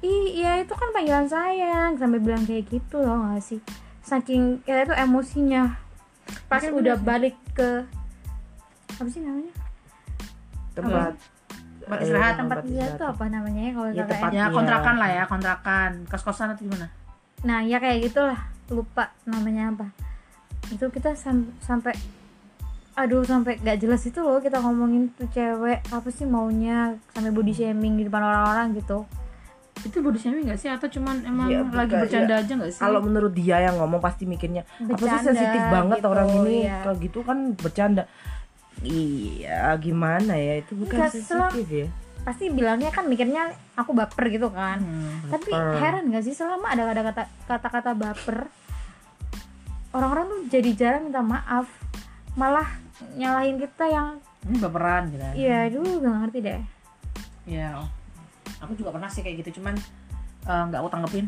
ih 0.03 0.43
iya 0.43 0.59
itu 0.59 0.75
kan 0.75 0.91
panggilan 0.91 1.31
sayang 1.31 1.95
sampai 1.95 2.19
bilang 2.19 2.43
kayak 2.43 2.67
gitu 2.67 2.99
loh 2.99 3.31
gak 3.31 3.47
sih 3.47 3.63
saking 4.03 4.59
kita 4.67 4.91
itu 4.91 4.95
emosinya 4.99 5.79
pas 6.47 6.61
Mungkin 6.61 6.73
udah 6.79 6.95
bener. 6.95 7.07
balik 7.07 7.35
ke 7.53 7.71
apa 8.93 9.09
sih 9.09 9.21
namanya? 9.21 9.53
Tempat 10.73 11.13
Tempat 11.83 11.99
eh, 11.99 12.05
istirahat, 12.05 12.35
tempat 12.37 12.59
istirahat. 12.63 12.95
tuh 12.95 13.09
apa 13.09 13.25
namanya 13.27 13.61
ya 13.61 13.73
kalau 13.73 13.89
Ya, 13.91 14.05
tempat- 14.05 14.33
ya 14.33 14.39
Iya. 14.39 14.47
kontrakan 14.49 14.97
lah 14.97 15.11
ya 15.11 15.25
kontrakan. 15.27 15.91
Kos 16.07 16.23
kosan 16.23 16.49
atau 16.51 16.63
gimana? 16.63 16.87
Nah 17.43 17.59
ya 17.61 17.77
kayak 17.77 17.99
gitulah. 18.05 18.39
Lupa 18.69 19.11
namanya 19.25 19.69
apa. 19.69 19.87
Itu 20.69 20.89
kita 20.89 21.13
sam- 21.13 21.53
sampai 21.59 21.93
aduh 22.93 23.25
sampai 23.25 23.57
gak 23.59 23.81
jelas 23.81 24.05
itu 24.05 24.21
loh 24.21 24.37
kita 24.37 24.61
ngomongin 24.61 25.09
tuh 25.17 25.25
cewek 25.27 25.81
apa 25.89 26.09
sih 26.09 26.25
maunya 26.25 26.93
sampai 27.09 27.33
body 27.33 27.51
shaming 27.51 27.97
di 27.97 28.05
depan 28.05 28.21
orang-orang 28.21 28.77
gitu 28.77 29.09
itu 29.81 29.99
body 29.99 30.15
shaming 30.15 30.45
gak 30.47 30.61
sih? 30.61 30.69
Atau 30.69 30.87
cuman 30.87 31.25
emang 31.25 31.49
Iya, 31.49 31.65
lagi 31.67 31.91
bukan, 31.91 32.03
bercanda 32.05 32.35
aja 32.39 32.53
gak 32.55 32.71
sih? 32.71 32.81
Kalau 32.81 33.01
menurut 33.01 33.33
dia 33.33 33.57
yang 33.61 33.77
ngomong 33.77 33.99
pasti 33.99 34.25
mikirnya 34.25 34.63
apa 34.63 34.79
sih 34.79 34.87
Bercanda 34.95 35.27
sensitif 35.27 35.63
banget 35.67 35.99
gitu, 35.99 36.09
orang 36.09 36.29
ini? 36.39 36.55
iya. 36.63 36.77
kalau 36.81 36.95
gitu 36.97 37.19
kan 37.23 37.39
bercanda. 37.55 38.03
Iya 38.81 39.75
gimana 39.79 40.35
ya? 40.35 40.55
Itu 40.59 40.73
bukan 40.75 40.97
Enggak, 40.97 41.11
sensitif 41.13 41.67
ya. 41.69 41.87
pasti 42.23 42.45
bilangnya 42.49 42.87
kan 42.89 43.05
mikirnya 43.05 43.51
aku 43.75 43.91
baper 43.93 44.31
gitu 44.31 44.47
kan. 44.49 44.79
Hmm. 44.79 45.27
tapi 45.27 45.51
baper. 45.51 45.75
heran 45.79 46.05
gak 46.09 46.23
sih? 46.23 46.33
Selama 46.33 46.71
ada 46.71 46.87
ada 46.87 47.03
kata 47.03 47.23
kata-kata 47.47 47.91
baper 47.95 48.47
orang-orang 49.91 50.25
tuh 50.27 50.41
jadi 50.49 50.71
jarang 50.73 51.03
minta 51.07 51.21
maaf. 51.21 51.67
Malah 52.33 52.69
nyalahin 53.13 53.59
kita 53.59 53.85
yang 53.87 54.09
ini 54.43 54.57
baperan 54.59 55.03
gitu. 55.11 55.23
Iya 55.37 55.59
dulu 55.71 55.91
gak 56.01 56.17
ngerti 56.23 56.39
deh. 56.41 56.61
Ya. 57.45 57.83
Aku 58.63 58.79
juga 58.79 58.95
pernah 58.95 59.11
sih 59.11 59.27
kayak 59.27 59.43
gitu 59.43 59.61
cuman 59.61 59.75
eh, 60.47 60.63
nggak 60.71 60.81
aku 60.81 60.91
tanggepin. 60.91 61.27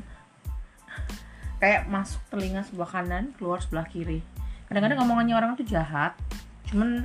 Kayak 1.59 1.89
masuk 1.91 2.21
telinga 2.31 2.63
sebelah 2.63 2.91
kanan 2.91 3.35
keluar 3.35 3.59
sebelah 3.59 3.87
kiri. 3.91 4.23
Kadang-kadang 4.71 5.03
ngomongannya 5.03 5.35
orang 5.35 5.51
tuh 5.59 5.67
jahat 5.67 6.15
cuman 6.71 7.05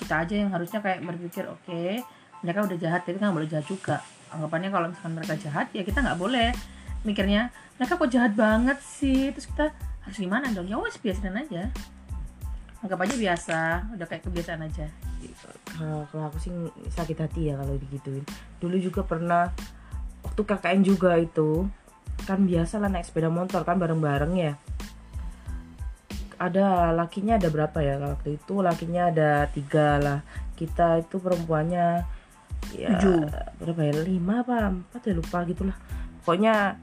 kita 0.00 0.14
aja 0.24 0.34
yang 0.34 0.50
harusnya 0.50 0.80
kayak 0.80 1.04
berpikir 1.04 1.44
oke 1.46 2.02
mereka 2.40 2.58
udah 2.64 2.78
jahat 2.80 3.04
tapi 3.04 3.20
kan 3.20 3.30
nggak 3.30 3.36
boleh 3.42 3.50
jahat 3.50 3.66
juga. 3.66 3.96
Anggapannya 4.30 4.70
kalau 4.70 4.86
misalkan 4.90 5.12
mereka 5.18 5.34
jahat 5.38 5.66
ya 5.74 5.82
kita 5.82 5.98
nggak 6.00 6.18
boleh 6.18 6.50
mikirnya 7.04 7.52
mereka 7.76 7.98
kok 7.98 8.10
jahat 8.10 8.32
banget 8.38 8.78
sih? 8.80 9.34
Terus 9.34 9.46
kita 9.50 9.66
harus 10.06 10.18
gimana 10.18 10.50
dong? 10.54 10.70
Ya 10.70 10.78
wes 10.78 10.96
biasain 11.00 11.34
aja. 11.34 11.70
Anggap 12.84 13.00
aja 13.00 13.14
biasa 13.16 13.58
udah 13.96 14.06
kayak 14.06 14.22
kebiasaan 14.28 14.62
aja 14.68 14.86
kalau 15.74 16.06
kalau 16.10 16.24
aku 16.30 16.38
sih 16.38 16.52
sakit 16.90 17.18
hati 17.18 17.50
ya 17.50 17.58
kalau 17.58 17.74
digituin. 17.74 18.22
Dulu 18.62 18.76
juga 18.78 19.02
pernah 19.02 19.50
waktu 20.22 20.42
KKN 20.42 20.80
juga 20.86 21.18
itu 21.18 21.66
kan 22.24 22.46
biasa 22.46 22.78
lah 22.78 22.88
naik 22.88 23.10
sepeda 23.10 23.28
motor 23.28 23.66
kan 23.66 23.76
bareng-bareng 23.76 24.34
ya. 24.38 24.52
Ada 26.38 26.94
lakinya 26.94 27.38
ada 27.38 27.48
berapa 27.50 27.78
ya 27.82 27.98
waktu 27.98 28.38
itu? 28.38 28.54
Lakinya 28.62 29.10
ada 29.10 29.50
tiga 29.50 29.98
lah. 29.98 30.18
Kita 30.54 31.02
itu 31.02 31.18
perempuannya 31.18 32.06
ya 32.74 32.88
Tujuh. 32.94 33.18
berapa 33.58 33.80
ya? 33.82 33.92
Lima 34.06 34.46
apa 34.46 34.70
empat 34.70 35.10
ya? 35.10 35.14
Lupa 35.14 35.42
gitulah. 35.42 35.76
Pokoknya 36.22 36.78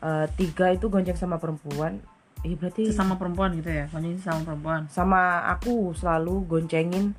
eh, 0.00 0.26
tiga 0.38 0.70
itu 0.70 0.86
gonceng 0.86 1.18
sama 1.18 1.42
perempuan. 1.42 1.98
Iya 2.40 2.56
berarti 2.56 2.88
sesama 2.88 3.20
perempuan 3.20 3.52
gitu 3.58 3.68
ya? 3.68 3.84
Pokoknya 3.90 4.16
sesama 4.16 4.40
perempuan. 4.48 4.80
Sama 4.88 5.44
aku 5.50 5.92
selalu 5.92 6.48
goncengin 6.48 7.12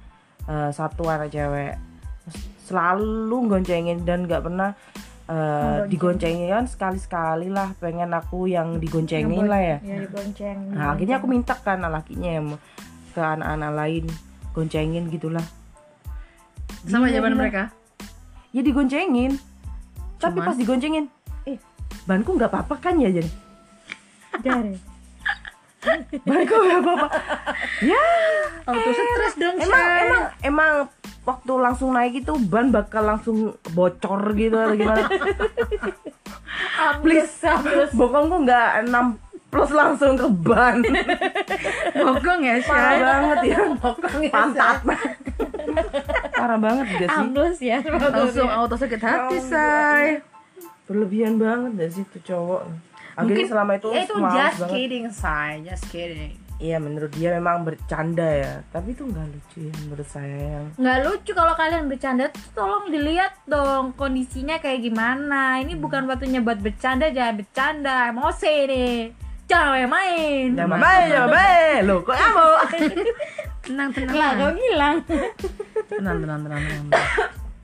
eh, 0.51 0.69
satu 0.75 1.07
anak 1.07 1.31
cewek. 1.31 1.79
Selalu 2.67 3.37
goncengin 3.47 4.03
dan 4.03 4.27
nggak 4.27 4.43
pernah 4.43 4.75
eh, 5.31 5.87
digoncengin 5.87 6.51
kan 6.51 6.65
sekali 6.67 6.99
sekali 6.99 7.47
lah 7.47 7.71
pengen 7.79 8.11
aku 8.11 8.51
yang 8.51 8.83
digoncengin 8.83 9.47
lah 9.47 9.61
ya. 9.63 9.77
ya 9.79 10.03
digonceng. 10.03 10.75
Nah 10.75 10.91
akhirnya 10.95 11.23
aku 11.23 11.27
minta 11.31 11.55
kan 11.55 11.79
lakinya 11.79 12.29
yang 12.35 12.47
ke 13.15 13.19
anak-anak 13.23 13.71
lain 13.71 14.05
goncengin 14.51 15.07
gitulah. 15.07 15.43
Sama 16.83 17.07
Gila, 17.07 17.15
jawaban 17.15 17.33
gila. 17.35 17.41
mereka? 17.47 17.63
Ya 18.51 18.61
digoncengin. 18.63 19.39
Tapi 20.19 20.37
Cuman? 20.37 20.47
pas 20.51 20.57
digoncengin 20.59 21.05
eh. 21.47 21.57
Banku 22.03 22.35
nggak 22.35 22.51
apa-apa 22.51 22.75
kan 22.77 22.99
ya 22.99 23.09
jadi 23.09 23.31
dari 24.41 24.90
nggak 25.81 26.81
apa-apa 26.85 27.07
ya. 27.81 28.05
Auto 28.69 28.89
stres 28.93 29.33
dong 29.41 29.57
emang 29.57 29.81
emang 29.81 30.23
emang 30.45 30.71
waktu 31.25 31.53
langsung 31.57 31.89
naik 31.93 32.21
itu 32.21 32.33
ban 32.49 32.69
bakal 32.69 33.05
langsung 33.05 33.57
bocor 33.73 34.33
gitu 34.37 34.57
atau 34.57 34.77
gimana? 34.77 35.09
Please 37.01 37.33
bokongku 37.97 38.45
nggak 38.45 38.85
6 38.89 39.51
plus 39.51 39.71
langsung 39.75 40.15
ke 40.15 40.27
ban. 40.31 40.79
Bokong 41.91 42.41
ya 42.45 42.55
parah 42.63 42.93
Shay 42.95 43.03
banget 43.03 43.39
ya. 43.51 43.57
Bokong 43.75 44.21
ya 44.23 44.31
pantat. 44.31 44.77
Parah 46.31 46.59
banget 46.61 46.85
gak 46.87 47.09
sih? 47.11 47.21
Ambles 47.21 47.59
ya 47.59 47.77
langsung 47.83 48.47
auto 48.47 48.79
sakit 48.79 49.01
hati 49.03 49.37
say. 49.43 50.23
Berlebihan 50.87 51.35
banget 51.35 51.71
gak 51.75 51.91
sih 51.91 52.03
tuh 52.07 52.21
cowok 52.23 52.61
akhirnya 53.21 53.47
selama 53.47 53.71
itu 53.77 53.87
ya 53.93 54.01
itu 54.03 54.15
just 54.17 54.59
banget. 54.59 54.69
kidding 54.73 55.05
say 55.11 55.51
just 55.65 55.85
kidding. 55.89 56.33
Iya 56.61 56.77
menurut 56.77 57.09
dia 57.17 57.33
memang 57.33 57.65
bercanda 57.65 58.21
ya. 58.21 58.61
Tapi 58.69 58.93
itu 58.93 59.01
nggak 59.09 59.25
lucu 59.33 59.59
ya 59.65 59.73
menurut 59.81 60.05
saya. 60.05 60.37
Yang 60.37 60.65
nggak 60.77 60.99
lucu 61.09 61.31
kalau 61.33 61.53
kalian 61.57 61.89
bercanda 61.89 62.29
tuh 62.29 62.45
tolong 62.53 62.85
dilihat 62.93 63.33
dong 63.49 63.97
kondisinya 63.97 64.61
kayak 64.61 64.85
gimana. 64.85 65.57
Ini 65.57 65.73
bukan 65.73 66.05
waktunya 66.05 66.37
buat 66.37 66.61
bercanda 66.61 67.09
jangan 67.09 67.41
bercanda. 67.41 68.13
Emosi 68.13 68.53
nih 68.69 68.93
jangan 69.51 69.83
main 69.91 70.47
jangan 70.55 70.79
main 70.79 71.05
jangan 71.11 71.29
main. 71.35 71.79
Lo 71.83 71.95
kok 72.05 72.15
kamu 72.15 72.45
tenang 73.67 73.89
tenang. 73.91 74.15
Lah 74.15 74.29
kau 74.31 74.39
tenang 74.39 74.55
bilang. 74.55 74.95
Tenang 75.91 76.17
tenang 76.23 76.39
tenang, 76.47 76.61
tenang. 76.61 76.85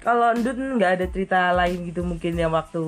kalau 0.04 0.28
Ndut 0.36 0.58
nggak 0.58 0.92
ada 1.00 1.06
cerita 1.08 1.40
lain 1.56 1.88
gitu 1.88 2.02
mungkin 2.04 2.34
yang 2.36 2.52
waktu 2.52 2.84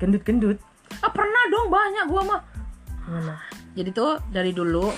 gendut-gendut 0.00 0.58
ah 0.98 1.10
pernah 1.14 1.42
dong 1.48 1.68
banyak 1.70 2.04
gua 2.10 2.22
mah. 2.26 2.40
Gimana? 3.06 3.34
Jadi 3.78 3.90
tuh 3.94 4.18
dari 4.34 4.50
dulu 4.50 4.90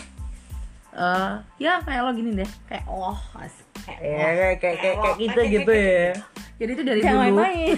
eh 0.92 1.32
ya 1.56 1.80
kayak 1.80 2.04
lo 2.04 2.12
gini 2.12 2.36
deh 2.36 2.50
kayak 2.68 2.84
oh 2.84 3.16
asik. 3.40 3.64
kayak 3.80 4.00
ya 4.04 4.12
oh. 4.12 4.20
kayak 4.20 4.56
kayak 4.60 4.76
kayak, 4.76 4.96
kayak 5.00 5.16
kita 5.16 5.40
gitu 5.48 5.72
ya. 5.72 6.08
jadi 6.60 6.70
itu 6.76 6.82
dari 6.84 7.00
jangan 7.00 7.32
dulu 7.32 7.40
main 7.40 7.76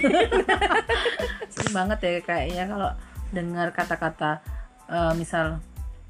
sering 1.54 1.74
banget 1.78 1.98
ya 2.02 2.10
kayaknya 2.26 2.64
kalau 2.66 2.90
dengar 3.30 3.70
kata-kata 3.70 4.42
eh, 4.90 5.12
misal 5.14 5.62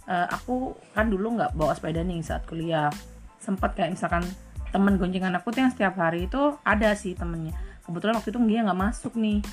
eh, 0.09 0.27
aku 0.29 0.77
kan 0.93 1.09
dulu 1.09 1.41
nggak 1.41 1.57
bawa 1.57 1.73
sepeda 1.73 2.05
nih 2.05 2.21
saat 2.21 2.45
kuliah. 2.45 2.93
Sempat 3.41 3.77
kayak 3.77 3.97
misalkan 3.97 4.25
temen 4.73 4.97
goncengan 4.99 5.37
aku 5.39 5.55
tuh 5.55 5.65
yang 5.65 5.73
setiap 5.73 5.95
hari 6.01 6.27
itu 6.29 6.57
ada 6.65 6.93
sih 6.97 7.17
temennya. 7.17 7.57
Kebetulan 7.85 8.17
waktu 8.17 8.33
itu 8.33 8.41
dia 8.49 8.61
nggak 8.65 8.81
masuk 8.81 9.13
nih 9.17 9.45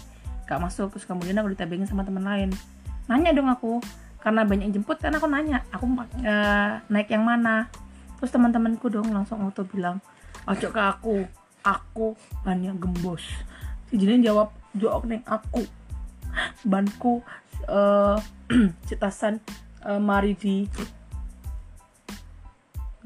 nggak 0.51 0.67
masuk 0.67 0.91
terus 0.91 1.07
kemudian 1.07 1.39
aku 1.39 1.55
ditebengin 1.55 1.87
sama 1.87 2.03
temen 2.03 2.27
lain. 2.27 2.51
Nanya 3.07 3.31
dong 3.31 3.47
aku 3.47 3.79
karena 4.19 4.43
banyak 4.43 4.67
yang 4.67 4.75
jemput 4.83 4.99
kan 4.99 5.15
aku 5.15 5.31
nanya 5.31 5.63
aku 5.71 5.87
eh, 6.19 6.83
naik 6.91 7.07
yang 7.07 7.23
mana? 7.23 7.71
Terus 8.19 8.35
teman-temanku 8.35 8.91
dong 8.91 9.15
langsung 9.15 9.39
auto 9.39 9.63
bilang 9.63 10.03
ojo 10.43 10.67
ke 10.67 10.81
aku 10.83 11.23
aku 11.63 12.19
bannya 12.43 12.75
gembos. 12.75 13.23
Si 13.87 13.95
Jinin 13.95 14.19
jawab 14.19 14.51
jawab 14.75 15.07
neng 15.07 15.23
aku 15.23 15.63
banku 16.67 17.23
eh 17.71 18.19
cetasan 18.91 19.39
eh, 19.87 20.03
mari 20.03 20.35
di 20.35 20.67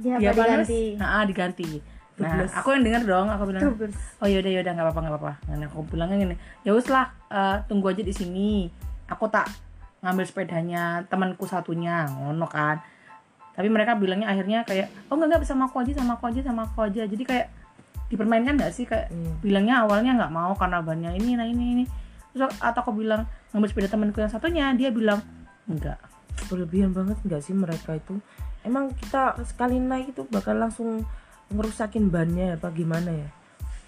dia 0.01 0.17
apa 0.17 0.33
diganti? 0.33 0.97
Nah 0.97 1.21
ah, 1.21 1.23
diganti 1.29 1.94
nah 2.15 2.47
aku 2.47 2.71
yang 2.71 2.83
denger 2.87 3.03
dong 3.11 3.27
aku 3.27 3.43
bilang 3.51 3.75
oh 4.23 4.27
yaudah 4.27 4.47
yaudah 4.47 4.71
nggak 4.71 4.85
apa-apa 4.87 4.99
nggak 5.03 5.13
apa-apa. 5.19 5.33
Nah 5.51 5.67
aku 5.67 5.79
bilangnya 5.83 6.15
gini 6.23 6.35
ya 6.63 6.71
wes 6.71 6.87
lah 6.87 7.11
eh, 7.27 7.59
tunggu 7.67 7.91
aja 7.91 8.03
di 8.03 8.15
sini. 8.15 8.71
Aku 9.11 9.27
tak 9.27 9.51
ngambil 9.99 10.23
sepedanya 10.23 11.03
temanku 11.11 11.43
satunya 11.43 12.07
ngono 12.07 12.47
kan. 12.47 12.79
Tapi 13.55 13.67
mereka 13.67 13.95
bilangnya 13.99 14.31
akhirnya 14.31 14.63
kayak 14.63 14.87
oh 15.11 15.19
enggak 15.19 15.43
enggak 15.43 15.47
sama 15.47 15.67
aku 15.67 15.83
aja 15.83 15.91
sama 15.95 16.15
aku 16.15 16.25
aja 16.31 16.41
sama 16.43 16.61
aku 16.67 16.79
aja. 16.87 17.03
Jadi 17.03 17.23
kayak 17.27 17.47
dipermainkan 18.07 18.55
nggak 18.55 18.71
sih? 18.71 18.87
Kayak 18.87 19.11
Hmm. 19.11 19.35
bilangnya 19.43 19.83
awalnya 19.83 20.11
nggak 20.15 20.31
mau 20.31 20.55
karena 20.55 20.79
bannya 20.79 21.11
ini 21.19 21.35
nah 21.35 21.47
ini 21.47 21.65
ini. 21.79 21.85
Terus 22.31 22.51
atau 22.63 22.79
aku 22.79 22.95
bilang 22.95 23.27
ngambil 23.51 23.67
sepeda 23.71 23.87
temanku 23.91 24.19
yang 24.23 24.31
satunya 24.31 24.71
dia 24.71 24.91
bilang 24.91 25.19
enggak 25.67 25.99
berlebihan 26.51 26.91
banget 26.91 27.15
nggak 27.23 27.41
sih 27.43 27.55
mereka 27.55 27.95
itu? 27.95 28.19
Emang 28.63 28.91
kita 28.95 29.39
sekali 29.47 29.79
naik 29.79 30.15
itu 30.15 30.27
bakal 30.31 30.57
langsung 30.57 31.03
ngerusakin 31.49 32.09
bannya 32.09 32.55
apa 32.55 32.69
gimana 32.69 33.11
ya? 33.11 33.27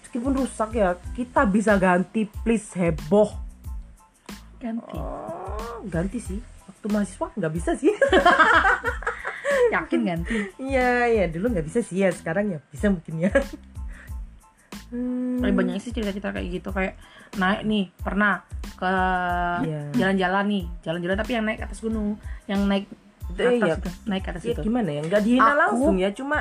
Meskipun 0.00 0.32
rusak 0.34 0.70
ya 0.72 0.94
kita 1.12 1.44
bisa 1.44 1.76
ganti 1.76 2.24
please 2.24 2.72
heboh. 2.74 3.28
Ganti. 4.58 4.96
Oh, 4.96 5.82
ganti 5.84 6.18
sih. 6.18 6.40
Waktu 6.64 6.86
mahasiswa 6.88 7.26
nggak 7.30 7.52
bisa 7.52 7.70
sih. 7.74 7.92
Yakin 9.74 10.00
ganti? 10.02 10.36
Iya 10.58 10.90
iya. 11.06 11.24
Dulu 11.28 11.52
nggak 11.52 11.66
bisa 11.66 11.80
sih 11.80 12.00
ya 12.00 12.10
sekarang 12.10 12.50
ya 12.50 12.58
bisa 12.68 12.88
mungkin 12.88 13.20
ya. 13.20 13.30
Hmm, 14.88 15.44
banyak 15.44 15.76
sih 15.78 15.92
cerita-cerita 15.92 16.32
kayak 16.32 16.48
gitu. 16.48 16.72
Kayak 16.72 16.96
naik 17.36 17.60
nih 17.68 17.84
pernah 18.00 18.40
ke 18.74 18.92
Iya. 19.68 19.80
jalan-jalan 19.94 20.44
nih. 20.48 20.64
Jalan-jalan 20.80 21.16
tapi 21.18 21.32
yang 21.36 21.44
naik 21.44 21.60
atas 21.60 21.78
gunung. 21.78 22.16
Yang 22.48 22.60
naik 22.64 22.84
Itu 23.28 23.42
atas 23.44 23.60
ya. 23.60 23.74
itu, 23.76 23.90
naik 24.08 24.22
ke 24.24 24.30
atas 24.32 24.42
ya 24.42 24.52
itu. 24.56 24.60
gimana 24.64 24.88
ya? 24.88 25.00
Nggak 25.04 25.22
dihina 25.22 25.52
Aku- 25.52 25.60
langsung 25.60 25.96
ya 26.00 26.08
cuma 26.16 26.40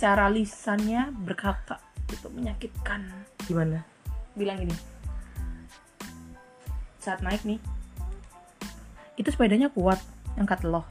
secara 0.00 0.32
lisannya 0.32 1.12
berkata 1.12 1.76
itu 2.08 2.32
menyakitkan. 2.32 3.04
Gimana? 3.44 3.84
Bilang 4.32 4.64
gini. 4.64 4.72
Saat 6.96 7.20
naik 7.20 7.44
nih 7.44 7.60
itu 9.20 9.28
sepedanya 9.28 9.68
kuat 9.68 10.00
angkat 10.40 10.64
loh. 10.64 10.88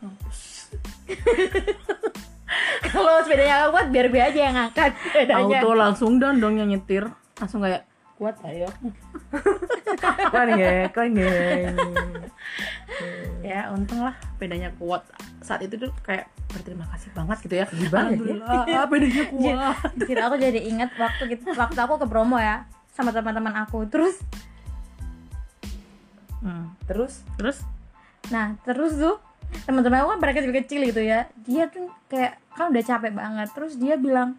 Mampus. 0.00 0.72
kalau 2.88 3.20
sepedanya 3.20 3.68
kuat 3.68 3.92
biar 3.92 4.08
gue 4.08 4.22
aja 4.24 4.40
yang 4.48 4.56
angkat 4.56 4.96
sepedanya. 5.12 5.60
Auto 5.60 5.76
langsung 5.76 6.16
dan 6.16 6.40
dong 6.40 6.56
yang 6.56 6.72
nyetir. 6.72 7.12
Langsung 7.36 7.60
kayak 7.60 7.84
kuat 8.22 8.38
ayo 8.46 8.70
kan 10.34 10.46
ya 10.54 10.86
kan 10.94 11.10
ya. 11.10 11.74
Ya 13.42 13.66
untung 13.74 13.98
lah 14.06 14.14
pedanya 14.38 14.70
kuat. 14.78 15.02
Saat 15.42 15.66
itu 15.66 15.74
tuh 15.74 15.90
kayak 16.06 16.30
berterima 16.54 16.86
kasih 16.94 17.10
banget 17.18 17.38
gitu 17.42 17.54
ya. 17.58 17.66
Banget 17.90 18.22
ya. 18.22 18.38
alhamdulillah 18.46 18.86
pedanya 18.86 19.24
kuat. 19.34 19.90
Jadi 20.06 20.20
aku 20.22 20.36
jadi 20.38 20.60
ingat 20.62 20.90
waktu 20.94 21.34
kita, 21.34 21.50
waktu 21.58 21.78
aku 21.82 21.94
ke 21.98 22.06
Bromo 22.06 22.38
ya 22.38 22.62
sama 22.94 23.10
teman-teman 23.10 23.58
aku. 23.66 23.90
Terus 23.90 24.22
Hmm. 26.42 26.74
terus? 26.90 27.22
terus? 27.38 27.58
Nah 28.30 28.54
terus 28.62 28.98
tuh 28.98 29.18
teman-teman 29.66 30.02
aku 30.06 30.14
kan 30.14 30.20
mereka 30.22 30.38
kecil 30.42 30.54
kecil 30.54 30.80
gitu 30.86 31.02
ya. 31.02 31.26
Dia 31.42 31.66
tuh 31.66 31.90
kayak 32.06 32.38
kan 32.54 32.70
udah 32.70 32.82
capek 32.86 33.12
banget. 33.18 33.48
Terus 33.50 33.74
dia 33.82 33.98
bilang 33.98 34.38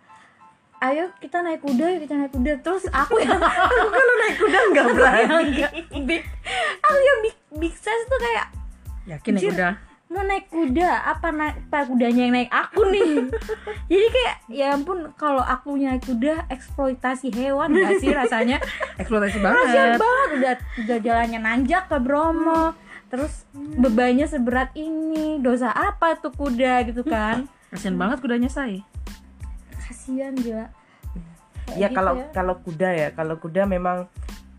ayo 0.83 1.07
kita 1.23 1.39
naik 1.39 1.63
kuda 1.63 1.85
yuk 1.95 2.01
kita 2.03 2.15
naik 2.19 2.31
kuda. 2.35 2.51
Terus 2.59 2.83
aku 2.91 3.23
yang 3.23 3.39
kalau 3.39 4.13
naik 4.19 4.35
kuda 4.35 4.59
nggak 4.75 4.85
berani 4.91 5.53
big 6.03 6.23
aku 6.83 6.99
yang 6.99 7.19
big 7.23 7.37
big 7.55 7.73
size 7.73 8.05
tuh 8.11 8.19
kayak 8.19 8.47
yakin 9.07 9.33
ya 9.35 9.39
Anjir. 9.39 9.51
udah 9.55 9.73
mau 10.13 10.21
naik 10.21 10.45
kuda 10.53 10.89
apa 11.09 11.27
naik 11.33 11.55
apa 11.73 11.89
kudanya 11.89 12.21
yang 12.29 12.33
naik 12.37 12.51
aku 12.53 12.85
nih? 12.91 13.33
Jadi 13.89 14.07
kayak 14.13 14.35
ya 14.51 14.67
ampun 14.77 15.09
kalau 15.17 15.41
aku 15.41 15.73
naik 15.73 16.05
kuda 16.05 16.45
eksploitasi 16.53 17.33
hewan 17.33 17.73
gak 17.73 17.97
sih 17.97 18.13
rasanya? 18.13 18.61
Eksploitasi 19.01 19.41
kasian 19.41 19.41
banget 19.41 19.97
banget 19.97 20.29
udah 20.37 20.53
udah 20.85 20.97
jalannya 21.01 21.39
nanjak 21.41 21.89
ke 21.89 21.97
Bromo 21.97 22.77
terus 23.09 23.45
bebannya 23.53 24.25
seberat 24.25 24.73
ini 24.73 25.37
dosa 25.41 25.73
apa 25.73 26.19
tuh 26.21 26.29
kuda 26.29 26.85
gitu 26.85 27.01
kan? 27.01 27.49
Kasian 27.73 27.97
banget 27.97 28.21
kudanya 28.21 28.53
saya 28.53 28.85
kasian 29.83 30.33
gila. 30.39 30.67
Ya 31.75 31.87
gitu 31.87 31.95
kalau 31.95 32.13
ya. 32.19 32.27
kalau 32.35 32.55
kuda 32.59 32.89
ya 32.91 33.07
kalau 33.15 33.35
kuda 33.39 33.63
memang 33.67 34.11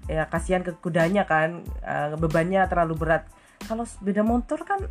ya 0.09 0.29
kasihan 0.29 0.61
ke 0.61 0.77
kudanya 0.81 1.25
kan 1.25 1.65
eh, 1.85 2.17
bebannya 2.17 2.65
terlalu 2.69 2.95
berat. 2.97 3.25
Kalau 3.65 3.89
sepeda 3.89 4.21
motor 4.21 4.61
kan 4.65 4.85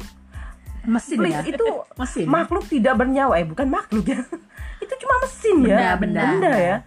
mesin 0.84 1.18
please, 1.22 1.38
ya? 1.40 1.42
itu 1.48 1.66
mesin? 2.02 2.26
makhluk 2.28 2.66
tidak 2.70 2.94
bernyawa. 2.98 3.40
Eh 3.40 3.46
bukan 3.46 3.68
makhluk 3.70 4.06
ya. 4.10 4.20
Itu 4.84 4.94
cuma 5.00 5.16
mesin 5.24 5.56
ya. 5.64 5.96
Benda, 5.96 6.22
benda. 6.28 6.54
ya. 6.60 6.78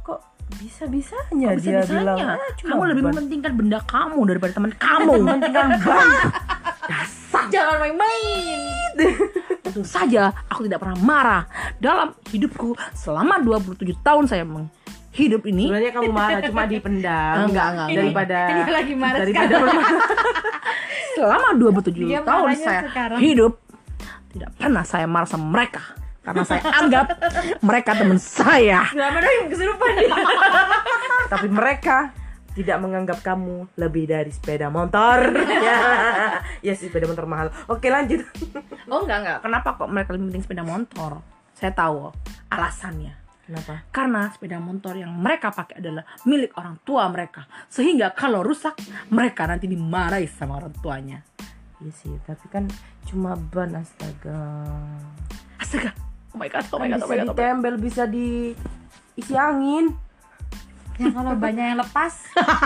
Kok 0.00 0.20
bisa 0.56 0.88
bisanya 0.88 1.52
bisa 1.52 1.68
dia 1.68 1.80
bilang 1.84 2.16
"Ah, 2.16 2.40
cuma 2.56 2.80
kamu 2.80 2.82
lebih 2.96 3.02
beban." 3.04 3.12
mementingkan 3.12 3.52
benda 3.56 3.78
kamu 3.84 4.20
daripada 4.24 4.52
teman 4.56 4.72
kamu. 4.88 5.12
Mementingkan 5.20 5.68
ban 5.84 6.08
jangan 7.52 7.76
main-main 7.84 8.90
Tentu 9.62 9.82
saja 9.82 10.34
aku 10.46 10.66
tidak 10.66 10.82
pernah 10.82 10.98
marah 10.98 11.42
dalam 11.78 12.10
hidupku 12.26 12.74
selama 12.92 13.38
27 13.38 13.78
tahun 13.96 14.24
saya 14.26 14.42
menghidup 14.42 15.42
ini. 15.46 15.70
sebenarnya 15.70 15.92
kamu 15.92 16.10
marah 16.10 16.40
cuma 16.42 16.62
dipendam 16.66 17.34
Enggak, 17.46 17.66
enggak, 17.68 17.86
enggak. 17.86 17.88
daripada 17.96 18.38
ini 18.44 18.72
lagi 18.72 18.94
marah 18.94 19.18
daripada 19.22 19.54
sekarang 19.54 19.78
Selama 21.14 21.48
27 21.54 21.94
Dia 22.02 22.20
tahun 22.22 22.48
saya 22.56 22.80
sekarang. 22.84 23.18
hidup 23.20 23.52
tidak 24.32 24.50
pernah 24.56 24.82
saya 24.82 25.06
marah 25.06 25.28
sama 25.28 25.46
mereka 25.46 25.82
karena 26.22 26.42
saya 26.42 26.62
anggap 26.72 27.06
mereka 27.60 27.90
teman 27.92 28.14
saya. 28.16 28.86
Selama 28.88 29.18
yang 29.20 29.48
kesurupan 29.48 29.90
tapi 31.28 31.48
mereka 31.48 31.96
tidak 32.52 32.78
menganggap 32.80 33.18
kamu 33.24 33.68
lebih 33.80 34.08
dari 34.08 34.28
sepeda 34.28 34.68
motor 34.68 35.32
ya 35.66 35.78
ya 36.60 36.72
sih 36.76 36.92
sepeda 36.92 37.08
motor 37.08 37.24
mahal 37.24 37.48
oke 37.68 37.86
lanjut 37.88 38.24
Oh 38.90 39.08
enggak 39.08 39.18
enggak. 39.24 39.38
Kenapa 39.40 39.68
kok 39.78 39.88
mereka 39.88 40.10
lebih 40.12 40.26
penting 40.32 40.42
sepeda 40.44 40.64
motor? 40.66 41.12
Saya 41.56 41.72
tahu 41.72 42.12
alasannya. 42.52 43.14
kenapa 43.42 43.82
Karena 43.90 44.30
sepeda 44.30 44.62
motor 44.62 44.94
yang 44.94 45.10
mereka 45.18 45.50
pakai 45.50 45.82
adalah 45.82 46.06
milik 46.28 46.54
orang 46.60 46.78
tua 46.86 47.10
mereka. 47.10 47.48
Sehingga 47.66 48.14
kalau 48.14 48.44
rusak, 48.44 48.78
mereka 49.10 49.48
nanti 49.50 49.66
dimarahi 49.66 50.30
sama 50.30 50.62
orang 50.62 50.74
tuanya. 50.78 51.18
Iya 51.82 51.90
sih, 51.90 52.14
tapi 52.22 52.46
kan 52.52 52.70
cuma 53.10 53.34
ban 53.34 53.74
astaga. 53.74 54.62
Astaga. 55.58 55.90
Oh 56.32 56.38
my 56.38 56.48
god, 56.48 56.64
oh 56.70 56.78
my 56.78 56.86
Kan 56.86 57.00
god, 57.00 57.02
oh 57.02 57.08
bisa 57.08 57.10
my 57.10 57.16
god. 57.18 57.26
Oh 57.26 57.26
my 57.26 57.26
god. 57.26 57.34
ditempel, 57.34 57.74
bisa 57.82 58.02
diisi 58.06 59.34
angin. 59.34 59.84
Ya 60.94 61.08
kalau 61.10 61.32
banyak 61.34 61.64
yang 61.66 61.78
lepas 61.78 62.12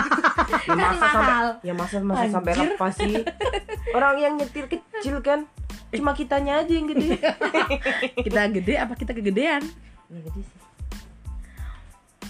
Ya 0.47 0.57
Kan 0.65 0.77
masa 0.77 0.97
sampai 0.97 1.21
mahal. 1.21 1.47
ya 1.59 1.73
masa 1.73 1.95
masa 1.99 2.25
sampai 2.29 2.51
Anjir. 2.53 2.65
lepas 2.69 2.91
sih. 2.93 3.13
Orang 3.91 4.15
yang 4.17 4.33
nyetir 4.35 4.65
kecil 4.65 5.15
kan. 5.19 5.43
Cuma 5.89 6.11
kitanya 6.11 6.59
aja 6.59 6.69
yang 6.69 6.85
gede. 6.85 7.15
Kita 8.23 8.45
gede 8.49 8.73
apa 8.75 8.93
kita 8.93 9.11
kegedean? 9.11 9.61
ya 10.05 10.19
gede 10.21 10.39
sih. 10.41 10.57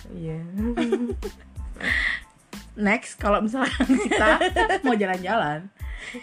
Iya. 0.10 0.40
Next, 2.80 3.18
kalau 3.18 3.40
misalkan 3.40 3.86
kita 3.98 4.38
mau 4.82 4.94
jalan-jalan, 4.94 5.66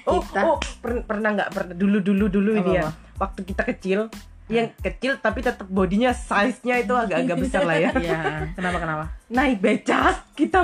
Oh, 0.04 0.20
Kita- 0.22 0.44
oh 0.46 0.56
per- 0.78 1.02
pernah 1.02 1.32
nggak 1.32 1.50
pernah 1.50 1.74
dulu 1.74 1.98
dulu 1.98 2.24
dulu 2.28 2.50
ini 2.54 2.72
ya. 2.72 2.86
Apa-apa? 2.86 3.18
Waktu 3.20 3.40
kita 3.44 3.62
kecil, 3.66 3.98
yang 4.46 4.68
kecil 4.76 5.16
tapi 5.16 5.40
tetap 5.40 5.64
bodinya 5.64 6.12
size-nya 6.12 6.78
itu 6.78 6.92
agak-agak 6.92 7.36
besar 7.38 7.62
lah 7.62 7.76
ya. 7.76 7.90
Iya, 7.94 8.20
kenapa 8.52 8.76
kenapa? 8.78 9.04
Naik 9.26 9.56
becak 9.58 10.20
kita 10.32 10.60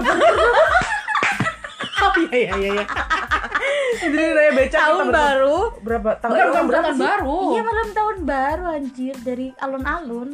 Oh 2.01 2.13
iya 2.27 2.53
iya 2.53 2.53
iya. 2.53 2.71
iya. 2.75 2.85
Jadi 4.03 4.17
naik 4.31 4.53
becak 4.55 4.81
tahun 4.81 5.01
kita 5.03 5.13
baru 5.15 5.59
berapa 5.81 6.11
tahun 6.19 6.31
Bukan 6.31 6.37
tahun 6.37 6.49
bukan 6.51 6.65
berapa 6.67 6.83
tahun 6.83 6.95
sih? 6.95 7.05
baru. 7.07 7.37
iya 7.51 7.63
malam 7.63 7.89
tahun 7.91 8.17
baru 8.23 8.65
anjir 8.71 9.15
dari 9.19 9.47
alun-alun 9.57 10.29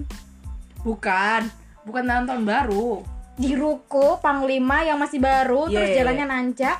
Bukan, 0.80 1.40
bukan 1.82 2.02
tahun 2.04 2.24
tahun 2.24 2.44
baru. 2.44 2.88
di 3.36 3.52
ruko 3.52 4.16
Panglima 4.16 4.80
yang 4.80 4.96
masih 4.96 5.18
baru 5.18 5.66
terus 5.66 5.86
Yeah. 5.88 5.98
jalannya 6.00 6.26
nanjak 6.26 6.78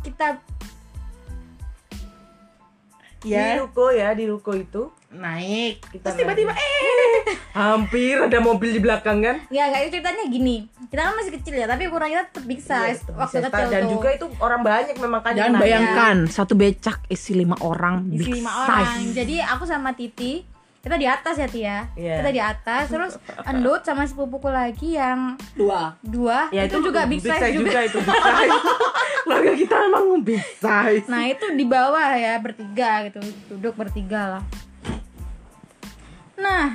kita 0.00 0.38
Di 3.18 3.32
Ya, 3.32 3.56
ruko 3.56 3.88
ya, 3.88 4.12
di 4.12 4.26
ruko 4.26 4.52
itu 4.52 4.92
naik. 5.14 5.80
Kita 5.88 6.04
Terus 6.04 6.16
tiba-tiba 6.20 6.52
eh 6.52 7.22
hampir 7.50 8.18
ada 8.18 8.38
mobil 8.38 8.70
di 8.70 8.80
belakang 8.80 9.18
kan. 9.20 9.36
ya 9.48 9.66
nggak 9.66 9.80
itu 9.80 9.90
ceritanya 9.94 10.24
gini 10.26 10.56
kita 10.84 11.00
kan 11.00 11.14
masih 11.14 11.32
kecil 11.32 11.54
ya 11.54 11.66
tapi 11.66 11.86
ukurannya 11.86 12.26
tetap 12.26 12.44
big 12.44 12.58
size 12.58 13.00
Iya, 13.00 13.14
waktu 13.16 13.36
kecil 13.40 13.66
dan 13.68 13.80
tuh 13.80 13.90
juga 13.92 14.08
itu 14.10 14.26
orang 14.38 14.60
banyak 14.60 14.96
memang 14.96 15.20
kan 15.20 15.32
nanya. 15.32 15.54
bayangkan 15.56 16.16
satu 16.26 16.52
becak 16.52 16.98
isi 17.08 17.32
lima 17.32 17.54
orang 17.60 18.10
isi 18.10 18.18
big 18.20 18.34
lima 18.36 18.50
size. 18.50 18.66
orang 18.66 18.98
jadi 19.12 19.34
aku 19.48 19.64
sama 19.64 19.90
Titi 19.92 20.42
kita 20.80 20.94
di 20.94 21.06
atas 21.06 21.34
ya 21.36 21.46
Tia 21.46 21.78
Iya. 21.94 22.14
kita 22.20 22.30
di 22.30 22.42
atas 22.42 22.84
terus 22.88 23.12
Endut 23.48 23.80
sama 23.80 24.02
sepupuku 24.02 24.48
lagi 24.48 24.88
yang 24.92 25.38
Dua. 25.54 25.94
dua 26.00 26.50
Ya 26.50 26.66
itu, 26.66 26.82
juga 26.82 27.06
big 27.06 27.22
size, 27.22 27.54
juga. 27.54 27.80
itu 27.80 27.96
big 27.96 28.12
size. 28.12 28.60
Keluarga 29.24 29.52
kita 29.54 29.74
emang 29.80 30.04
big 30.20 30.42
size. 30.54 31.06
nah 31.06 31.22
itu 31.24 31.46
di 31.50 31.64
bawah 31.64 32.12
ya 32.12 32.36
bertiga 32.36 33.06
gitu 33.06 33.22
duduk 33.48 33.72
bertiga 33.74 34.22
lah 34.28 34.42
nah 36.36 36.66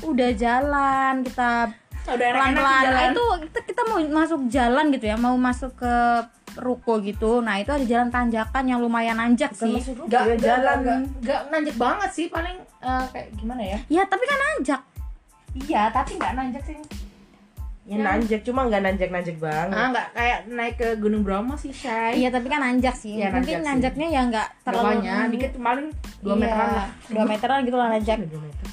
udah 0.00 0.30
jalan 0.32 1.14
kita 1.20 1.72
Udah 2.06 2.28
pelan-pelan 2.30 2.82
Nah, 2.86 3.04
itu 3.10 3.24
kita, 3.42 3.58
kita 3.66 3.82
mau 3.84 3.98
masuk 3.98 4.40
jalan 4.46 4.84
gitu 4.88 5.04
ya 5.04 5.16
mau 5.16 5.34
masuk 5.34 5.74
ke 5.74 5.94
ruko 6.56 7.00
gitu 7.00 7.40
nah 7.40 7.56
itu 7.56 7.68
ada 7.68 7.82
jalan 7.82 8.08
tanjakan 8.08 8.64
yang 8.64 8.78
lumayan 8.78 9.14
nanjak 9.14 9.50
Bukan 9.52 9.76
sih 9.76 9.92
ruko, 9.92 10.06
Gak, 10.06 10.22
ya, 10.32 10.56
jalan. 10.56 11.02
Gak 11.20 11.40
nanjak 11.50 11.76
banget 11.76 12.10
sih 12.12 12.26
paling 12.28 12.56
eh, 12.78 13.04
kayak 13.10 13.28
gimana 13.34 13.62
ya? 13.62 13.78
ya 13.90 14.02
tapi 14.04 14.24
kan 14.24 14.38
nanjak 14.38 14.80
Iya, 15.56 15.88
tapi 15.88 16.14
nggak 16.14 16.32
nanjak 16.36 16.62
sih. 16.62 16.76
Ya 17.86 17.96
nanjak 17.96 18.44
cuma 18.44 18.68
nggak 18.68 18.82
nanjak-nanjak 18.82 19.40
banget. 19.40 19.72
Ah, 19.72 19.88
nggak 19.88 20.08
kayak 20.12 20.38
naik 20.50 20.74
ke 20.74 20.88
Gunung 20.98 21.24
Bromo 21.24 21.56
sih, 21.56 21.72
Shay. 21.72 22.18
iya 22.18 22.28
tapi 22.28 22.44
kan 22.46 22.60
nanjak 22.60 22.92
sih 22.92 23.16
Iya, 23.16 23.32
mungkin 23.32 23.64
nanjak 23.64 23.94
sih. 23.94 23.96
nanjaknya 23.96 24.06
ya 24.10 24.20
nggak 24.26 24.48
terlalu 24.60 25.00
Terlalu 25.00 25.32
dikit 25.32 25.52
paling 25.56 25.88
2 25.88 25.96
Iya, 26.20 26.34
meteran 26.36 26.68
lah. 26.68 26.88
dua 27.08 27.24
meteran 27.24 27.58
gitu 27.62 27.76
lah 27.76 27.88
nanjak 27.88 28.16
Ada 28.18 28.28
dua 28.28 28.40
meter. 28.42 28.66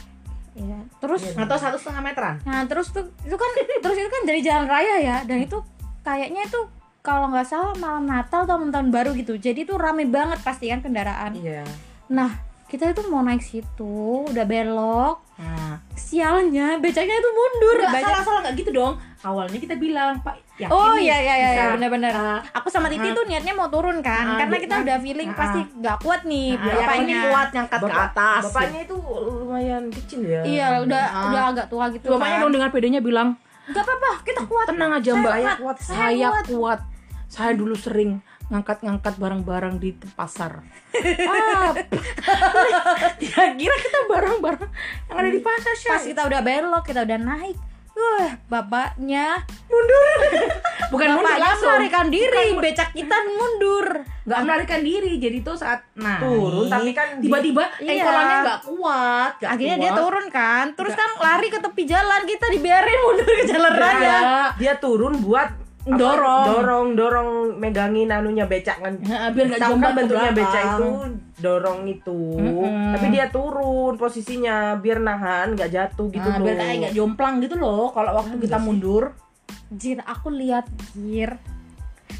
Iya. 0.53 0.79
terus 1.01 1.21
Atau 1.33 1.57
satu 1.57 1.77
setengah 1.81 2.01
meteran. 2.05 2.35
Nah 2.45 2.65
terus 2.69 2.93
tuh 2.93 3.09
itu 3.25 3.35
kan 3.35 3.49
terus 3.57 3.97
itu 3.97 4.09
kan 4.09 4.21
dari 4.25 4.41
jalan 4.45 4.65
raya 4.69 4.95
ya 5.01 5.17
dan 5.25 5.41
itu 5.41 5.57
kayaknya 6.05 6.45
itu 6.45 6.59
kalau 7.03 7.27
nggak 7.33 7.47
salah 7.49 7.75
malam 7.81 8.07
Natal 8.07 8.47
atau 8.47 8.57
tahun 8.61 8.89
baru 8.93 9.11
gitu 9.17 9.35
jadi 9.35 9.67
tuh 9.67 9.75
rame 9.81 10.05
banget 10.07 10.39
pasti 10.45 10.69
kan 10.69 10.79
kendaraan. 10.79 11.33
Iya. 11.35 11.65
Nah 12.13 12.31
kita 12.69 12.89
itu 12.89 13.05
mau 13.09 13.21
naik 13.21 13.41
situ 13.45 14.25
udah 14.29 14.45
belok 14.49 15.23
Nah, 15.33 15.81
sialnya 15.97 16.77
becaknya 16.77 17.17
itu 17.17 17.29
mundur. 17.33 17.77
Enggak, 17.81 17.93
Becak- 17.97 18.05
salah-salah 18.05 18.39
nggak 18.45 18.55
gitu 18.61 18.71
dong. 18.71 18.93
Awalnya 19.23 19.55
kita 19.57 19.75
bilang, 19.75 20.19
Pak, 20.19 20.35
yakin 20.57 20.67
Oh 20.69 20.93
iya 20.93 21.15
iya 21.17 21.33
iya 21.33 21.49
bisa." 21.49 21.63
benar-benar. 21.73 22.11
Ah, 22.11 22.39
Aku 22.53 22.67
sama 22.67 22.87
Titi 22.87 23.07
ah. 23.07 23.13
tuh 23.13 23.23
niatnya 23.23 23.51
mau 23.51 23.67
turun 23.67 23.99
kan 23.99 24.25
Ah, 24.25 24.37
karena 24.37 24.57
kita 24.57 24.75
udah 24.79 24.97
feeling 24.99 25.29
ah. 25.29 25.37
pasti 25.37 25.59
nggak 25.73 25.97
kuat 25.97 26.21
nih 26.23 26.47
yang 26.53 26.75
bapaknya. 26.77 27.19
kuat 27.25 27.47
ngangkat 27.49 27.79
ke 27.81 27.93
atas. 28.03 28.41
Bapaknya 28.45 28.79
itu 28.83 28.95
lumayan 29.23 29.83
kecil 29.89 30.21
ya. 30.21 30.41
Iya 30.43 30.67
udah 30.81 31.03
Ah. 31.05 31.23
udah 31.25 31.41
agak 31.49 31.65
tua 31.67 31.85
gitu 31.89 32.05
Bapaknya 32.09 32.35
kan. 32.35 32.43
dong 32.43 32.53
dengan 32.53 32.69
pedenya 32.69 32.99
bilang, 32.99 33.29
Gak 33.65 33.79
apa-apa, 33.79 34.11
kita 34.21 34.41
kuat. 34.43 34.65
tenang 34.67 34.91
aja 34.91 35.11
mbak 35.13 35.33
Saya 35.33 35.51
kuat. 35.55 35.77
saya 35.79 36.27
kuat 36.45 36.79
saya 37.25 37.51
dulu 37.53 37.73
sering 37.73 38.19
ngangkat-ngangkat 38.45 39.15
barang-barang 39.15 39.79
di 39.79 39.89
pasar 40.13 40.61
ah, 41.31 41.71
kira 43.17 43.75
kita 43.79 43.99
barang-barang 44.05 44.69
yang 45.07 45.17
ada 45.17 45.29
di 45.29 45.39
pasar 45.39 45.73
Pas 45.73 45.79
Syai. 45.97 46.11
kita 46.11 46.21
udah 46.23 46.41
belok, 46.41 46.83
kita 46.83 47.01
udah 47.01 47.17
naik. 47.17 47.57
Wah, 47.93 48.31
bapaknya 48.47 49.37
bukan 50.91 51.07
mundur 51.11 51.25
bapaknya 51.25 51.45
langsung 51.47 51.69
melarikan 51.71 52.07
diri, 52.07 52.45
becak 52.55 52.89
kita 52.91 53.17
mundur. 53.27 53.87
nggak 54.23 54.39
melarikan 54.39 54.81
diri 54.81 55.13
jadi 55.17 55.37
tuh 55.41 55.51
saat 55.53 55.83
naik 55.93 56.21
Turun, 56.21 56.65
tapi 56.65 56.89
kan 56.91 57.19
tiba-tiba 57.19 57.63
Iya. 57.77 57.91
engkolannya 57.99 58.37
nggak 58.41 58.59
kuat 58.63 59.31
nggak 59.35 59.51
Akhirnya 59.51 59.77
dia 59.77 59.89
kuat. 59.89 59.99
turun 59.99 60.25
kan, 60.29 60.65
terus 60.73 60.93
kan 60.93 61.09
lari 61.17 61.47
ke 61.47 61.59
tepi 61.59 61.83
jalan, 61.83 62.21
kita 62.23 62.45
dibiarin 62.49 62.99
mundur 63.03 63.27
ke 63.27 63.45
jalan 63.45 63.73
raya. 63.73 63.99
Iya. 63.99 64.21
dia 64.55 64.73
turun 64.77 65.19
buat 65.19 65.49
Dorong. 65.83 66.45
dorong 66.47 66.87
dorong 66.95 67.29
megangin 67.59 68.07
anunya 68.07 68.47
becak 68.47 68.79
kan 68.79 68.95
Nah, 69.03 69.27
biar 69.35 69.51
kan 69.51 69.75
ke 69.75 69.89
bentuknya 69.91 70.31
becak 70.31 70.63
itu. 70.79 70.87
dorong 71.37 71.79
itu. 71.85 72.19
Mm-mm. 72.39 72.95
tapi 72.95 73.05
dia 73.11 73.27
turun 73.27 73.99
posisinya 73.99 74.79
biar 74.79 75.03
nahan 75.03 75.51
nggak 75.53 75.69
jatuh 75.69 76.07
gitu 76.07 76.23
Nah, 76.23 76.39
loh 76.39 76.47
biar 76.47 76.55
kayak 76.55 76.75
nggak 76.79 76.95
jomplang 76.95 77.35
gitu 77.39 77.55
loh 77.59 77.91
kalau 77.91 78.15
waktu 78.15 78.35
kita 78.39 78.57
mundur. 78.57 79.11
Jir, 79.69 79.99
aku 80.03 80.31
lihat 80.31 80.63
Jir. 80.93 81.35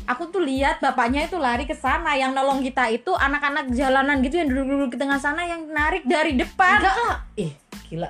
Aku 0.04 0.28
tuh 0.28 0.44
lihat 0.44 0.84
bapaknya 0.84 1.24
itu 1.24 1.40
lari 1.40 1.64
ke 1.64 1.72
sana, 1.72 2.12
yang 2.14 2.36
nolong 2.36 2.60
kita 2.60 2.92
itu 2.92 3.16
anak-anak 3.16 3.72
jalanan 3.72 4.20
gitu 4.20 4.36
yang 4.36 4.52
duduk-duduk 4.52 4.92
di 4.92 5.00
tengah 5.00 5.16
sana 5.16 5.48
yang 5.48 5.64
narik 5.70 6.04
dari 6.04 6.36
depan. 6.36 6.84
enggak. 6.84 6.96
Lah 7.00 7.20
eh 7.38 7.52
gila. 7.88 8.10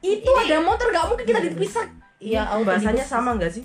Itu 0.00 0.30
ada 0.32 0.56
motor 0.62 0.88
nggak 0.88 1.04
mungkin 1.04 1.24
kita 1.26 1.40
dipisah. 1.44 1.84
iya 2.16 2.48
bahasanya 2.56 3.04
sama 3.04 3.36
nggak 3.36 3.52
sih 3.52 3.64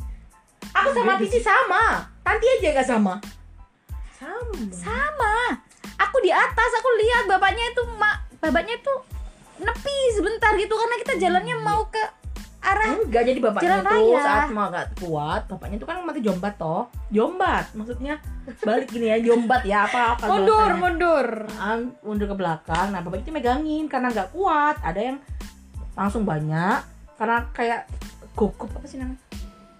aku 0.71 0.89
sama 0.95 1.19
Titi 1.19 1.39
sama. 1.39 1.83
Tanti 2.21 2.45
aja 2.47 2.67
nggak 2.75 2.87
sama. 2.87 3.13
Sama. 4.15 4.59
Sama. 4.71 5.35
Aku 6.01 6.17
di 6.21 6.31
atas, 6.33 6.71
aku 6.81 6.89
lihat 6.97 7.23
bapaknya 7.29 7.65
itu 7.71 7.81
mak 7.97 8.25
bapaknya 8.41 8.77
itu 8.77 8.93
nepi 9.61 9.97
sebentar 10.17 10.57
gitu 10.57 10.73
karena 10.73 10.95
kita 11.05 11.13
jalannya 11.21 11.55
mau 11.61 11.85
ke 11.93 12.01
arah 12.61 12.93
enggak 12.93 13.25
jadi 13.25 13.39
bapaknya 13.41 13.69
Jalan 13.69 13.83
tuh 13.85 13.97
raya. 14.13 14.21
saat 14.21 14.47
mau 14.53 14.69
nggak 14.69 14.87
kuat 15.01 15.41
bapaknya 15.49 15.77
tuh 15.81 15.87
kan 15.89 15.97
mati 16.05 16.21
jombat 16.21 16.53
toh. 16.61 16.89
Jombat 17.09 17.65
maksudnya 17.73 18.21
balik 18.61 18.89
gini 18.89 19.09
ya 19.09 19.17
jombat 19.21 19.61
ya 19.65 19.85
apa 19.89 20.17
apa 20.17 20.25
mundur, 20.29 20.57
bahasanya. 20.57 20.81
mundur. 20.81 21.27
Ah, 21.57 21.77
mundur 22.05 22.25
ke 22.29 22.35
belakang. 22.37 22.87
Nah 22.93 23.01
bapaknya 23.01 23.25
itu 23.29 23.33
megangin 23.33 23.85
karena 23.89 24.07
nggak 24.13 24.29
kuat. 24.33 24.77
Ada 24.81 25.01
yang 25.01 25.17
langsung 25.97 26.21
banyak 26.25 26.81
karena 27.17 27.37
kayak 27.53 27.89
gugup 28.37 28.69
apa 28.73 28.85
sih 28.85 28.97
namanya? 29.01 29.21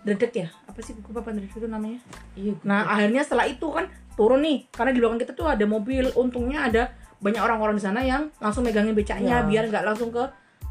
Dedek 0.02 0.34
ya 0.34 0.50
apa 0.72 0.80
sih 0.80 0.96
apa 0.96 1.30
dedek 1.36 1.52
itu 1.52 1.68
namanya. 1.68 2.00
Iya 2.40 2.56
nah 2.64 2.88
akhirnya 2.88 3.22
setelah 3.28 3.46
itu 3.46 3.68
kan 3.68 3.92
turun 4.16 4.40
nih 4.42 4.72
karena 4.72 4.92
di 4.96 5.00
belakang 5.04 5.20
kita 5.20 5.36
tuh 5.36 5.52
ada 5.52 5.66
mobil. 5.68 6.08
Untungnya 6.16 6.72
ada 6.72 6.84
banyak 7.20 7.42
orang-orang 7.44 7.76
di 7.78 7.84
sana 7.84 8.00
yang 8.02 8.32
langsung 8.40 8.64
megangin 8.64 8.96
becaknya 8.96 9.44
Ya. 9.44 9.48
biar 9.48 9.68
nggak 9.70 9.84
langsung 9.86 10.10
ke 10.10 10.24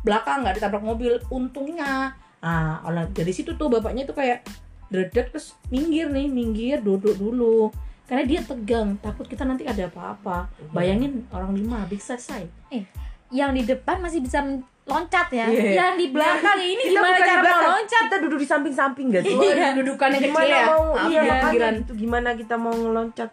belakang 0.02 0.42
nggak 0.42 0.56
ditabrak 0.56 0.82
mobil. 0.82 1.20
Untungnya. 1.28 2.16
Nah 2.40 2.80
oleh 2.88 3.04
dari 3.12 3.30
situ 3.36 3.52
tuh 3.60 3.68
bapaknya 3.68 4.08
tuh 4.08 4.16
kayak 4.16 4.48
dedek 4.88 5.30
terus 5.36 5.54
minggir 5.68 6.08
nih 6.08 6.26
minggir 6.26 6.80
duduk 6.80 7.14
dulu. 7.20 7.68
Karena 8.10 8.26
dia 8.26 8.42
tegang 8.42 8.98
takut 8.98 9.28
kita 9.28 9.46
nanti 9.46 9.62
ada 9.68 9.86
apa-apa. 9.86 10.50
Bayangin 10.74 11.28
orang 11.30 11.54
lima 11.54 11.86
habis 11.86 12.02
selesai 12.02 12.48
Yang 13.30 13.50
di 13.56 13.62
depan 13.74 13.96
masih 14.02 14.20
bisa 14.22 14.42
loncat 14.90 15.28
ya. 15.30 15.46
Iya. 15.46 15.70
Yang 15.78 15.92
di 16.02 16.06
belakang 16.10 16.58
ini 16.58 16.82
kita 16.90 16.98
gimana 16.98 17.18
cara 17.22 17.42
mau 17.46 17.70
loncat? 17.78 18.02
kita 18.10 18.16
duduk 18.26 18.38
di 18.42 18.48
samping-samping 18.48 19.06
gak 19.14 19.22
sih 19.22 19.36
Oh, 19.38 19.72
dudukan 19.78 20.08
yang 20.10 20.22
kecil 20.22 20.34
gimana 20.34 20.50
ya 20.50 20.66
mau 20.66 20.84
iya 21.06 21.20
ya, 21.22 21.32
makanya 21.38 21.68
itu 21.78 21.92
gimana 21.94 22.28
kita 22.34 22.54
mau 22.58 22.74
ngeloncat 22.74 23.30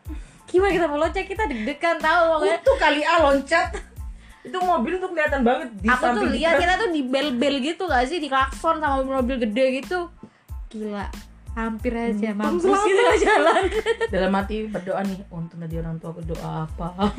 Gimana 0.47 0.71
kita 0.71 0.87
mau 0.87 0.99
loncat? 1.01 1.25
Kita 1.27 1.43
deg-degan 1.43 1.97
tahu 1.99 2.23
pokoknya. 2.39 2.55
itu 2.61 2.71
kali 2.79 3.01
ah 3.03 3.17
loncat 3.25 3.67
itu 4.47 4.57
mobil 4.63 4.95
tuh 4.95 5.11
kelihatan 5.11 5.43
banget 5.43 5.67
di 5.83 5.87
Aku 5.91 6.07
tuh 6.15 6.27
lihat 6.31 6.55
kita 6.55 6.73
tuh 6.79 6.89
di 6.95 7.01
bel-bel 7.03 7.59
gitu 7.59 7.83
gak 7.83 8.07
sih 8.07 8.23
di 8.23 8.31
klakson 8.31 8.79
sama 8.79 9.03
mobil-mobil 9.03 9.43
gede 9.43 9.83
gitu. 9.83 10.07
Gila. 10.71 11.03
Hampir 11.57 11.89
aja 11.91 12.29
mampus 12.31 12.63
selamat. 12.63 12.85
gitu 12.85 13.03
jalan. 13.25 13.61
dalam 14.07 14.31
hati 14.31 14.55
berdoa 14.67 15.01
nih 15.01 15.17
untung 15.27 15.57
tadi 15.57 15.75
orang 15.75 15.97
tua 15.97 16.13
doa 16.19 16.63
apa 16.63 16.87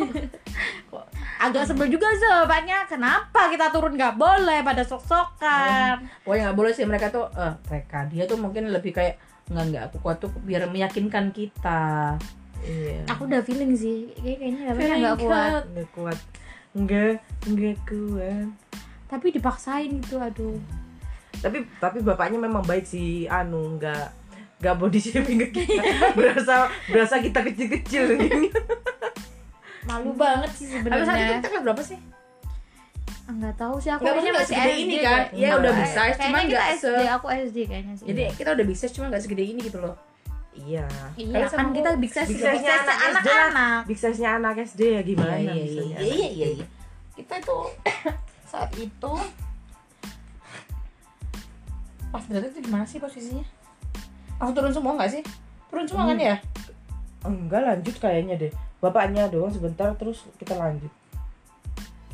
Agak 1.38 1.64
sebel 1.64 1.86
juga 1.88 2.06
sih 2.12 2.26
bapaknya. 2.26 2.82
Kenapa 2.84 3.46
kita 3.46 3.70
turun 3.70 3.94
nggak 3.94 4.14
boleh 4.14 4.58
pada 4.60 4.82
sok-sokan? 4.82 6.02
pokoknya 6.20 6.42
nggak 6.44 6.56
boleh 6.56 6.72
sih 6.72 6.84
mereka 6.84 7.06
tuh 7.08 7.26
eh 7.32 7.54
mereka 7.64 8.06
dia 8.06 8.24
tuh 8.24 8.36
mungkin 8.36 8.68
lebih 8.68 8.90
kayak 8.92 9.18
nggak 9.48 9.64
nggak 9.66 9.82
aku 9.84 9.96
kuat 10.00 10.16
tuh 10.18 10.30
biar 10.40 10.66
meyakinkan 10.66 11.30
kita 11.30 12.14
iya 12.60 13.00
Aku 13.08 13.24
udah 13.24 13.40
feeling 13.40 13.72
sih. 13.72 14.10
Kayak- 14.14 14.38
Kayaknya 14.40 14.70
Feeling 14.72 15.00
nggak 15.00 15.16
kuat. 15.16 15.62
nggak 15.68 15.88
kuat 15.90 16.18
nggak 16.76 17.14
nggak 17.48 17.78
kuat 17.82 18.46
Tapi 19.08 19.26
dipaksain 19.30 19.90
gitu 19.96 20.16
aduh. 20.16 20.58
tapi 21.34 21.62
tapi 21.78 21.98
bapaknya 22.00 22.36
memang 22.36 22.60
baik 22.60 22.82
sih 22.82 23.24
anu 23.24 23.78
nggak 23.78 24.10
nggak 24.58 24.74
body 24.74 24.98
shaming 24.98 25.38
ke 25.40 25.48
kita 25.54 25.82
berasa 26.12 26.54
berasa 26.86 27.14
kita 27.18 27.40
kecil 27.46 27.66
kecil 27.72 28.04
Malu 29.84 30.12
banget 30.12 30.50
sih 30.52 30.66
tapi 30.68 30.84
saat 30.84 30.98
itu 30.98 31.06
sebenarnya. 31.06 31.36
kita 31.38 31.48
kelas 31.48 31.64
berapa 31.64 31.82
sih 31.84 31.98
Enggak 33.28 33.54
tahu 33.54 33.76
sih 33.76 33.92
aku 33.92 34.00
Nggak, 34.00 34.14
kayaknya 34.14 34.32
maksudnya 34.32 34.40
masih 34.40 34.48
segede 34.48 34.72
SD 34.72 34.80
ini 34.80 34.96
kan? 34.98 35.20
Iya, 35.30 35.48
udah 35.52 35.68
Enggak, 35.68 35.76
bisa, 35.78 36.00
kayaknya 36.00 36.16
cuman 36.18 36.40
kita 36.40 36.48
nggak 36.48 36.64
SD, 36.72 36.80
se- 36.80 37.12
aku 37.12 37.26
SD 37.28 37.56
kayaknya 37.62 37.94
sih. 37.94 38.06
jadi 38.08 38.22
kita 38.34 38.48
udah 38.50 38.66
bisa 38.66 38.84
cuma 38.88 39.04
nggak 39.06 39.22
segede 39.22 39.44
ini 39.44 39.60
gitu 39.62 39.78
loh 39.78 39.94
iya 40.58 40.86
iya 41.14 41.46
kan 41.46 41.66
kita 41.70 41.90
big 41.94 42.10
size, 42.10 42.26
big 42.26 42.34
big 42.34 42.42
size-nya 42.42 42.74
size 42.74 42.82
anak 42.82 42.96
SD 42.98 42.98
lah. 42.98 43.14
anak-anak. 43.14 43.80
big 43.86 43.98
size 44.00 44.18
nya 44.18 44.30
anak 44.34 44.54
SD 44.64 44.80
ya 44.82 45.00
gimana 45.04 45.32
iya 45.36 45.52
iya 45.54 45.62
iya 45.62 45.98
iya 46.02 46.28
iya 46.28 46.48
iya. 46.56 46.66
kita 47.14 47.34
itu 47.38 47.56
saat 48.50 48.70
itu 48.74 49.12
pas 52.08 52.24
berarti 52.24 52.48
itu 52.48 52.60
gimana 52.64 52.84
sih 52.84 52.98
posisinya 52.98 53.44
langsung 54.38 54.56
turun 54.56 54.72
semua 54.72 54.92
nggak 54.96 55.10
sih? 55.12 55.22
Turun 55.68 55.86
semua 55.86 56.04
kan 56.08 56.18
ya? 56.18 56.36
Enggak 57.26 57.62
lanjut 57.66 57.94
kayaknya 57.98 58.34
deh. 58.38 58.52
Bapaknya 58.78 59.26
doang 59.26 59.50
sebentar 59.50 59.90
terus 59.98 60.24
kita 60.38 60.54
lanjut. 60.54 60.90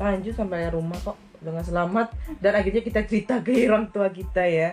Lanjut 0.01 0.35
sampai 0.35 0.73
rumah 0.73 0.99
kok. 1.01 1.17
Dengan 1.45 1.61
selamat. 1.61 2.09
Dan 2.41 2.57
akhirnya 2.57 2.81
kita 2.81 3.05
cerita 3.05 3.45
ke 3.45 3.69
orang 3.69 3.93
tua 3.93 4.09
kita 4.09 4.41
ya. 4.49 4.73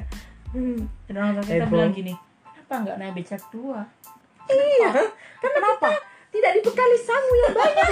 Dan 0.56 1.14
orang 1.14 1.38
tua 1.40 1.46
kita 1.46 1.68
Heboh. 1.68 1.76
bilang 1.76 1.92
gini 1.92 2.16
kenapa 2.72 2.88
nggak 2.88 3.00
naik 3.04 3.14
becak 3.20 3.44
dua? 3.52 3.84
Iya 4.48 4.90
karena 5.44 5.52
kenapa? 5.60 5.92
tidak 6.32 6.52
dibekali 6.56 6.98
sangu 7.04 7.36
yang 7.36 7.56
banyak. 7.60 7.90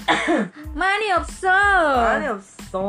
Money 0.80 1.12
of 1.12 1.28
soul. 1.28 2.00
Aneh, 2.00 2.32
so 2.72 2.84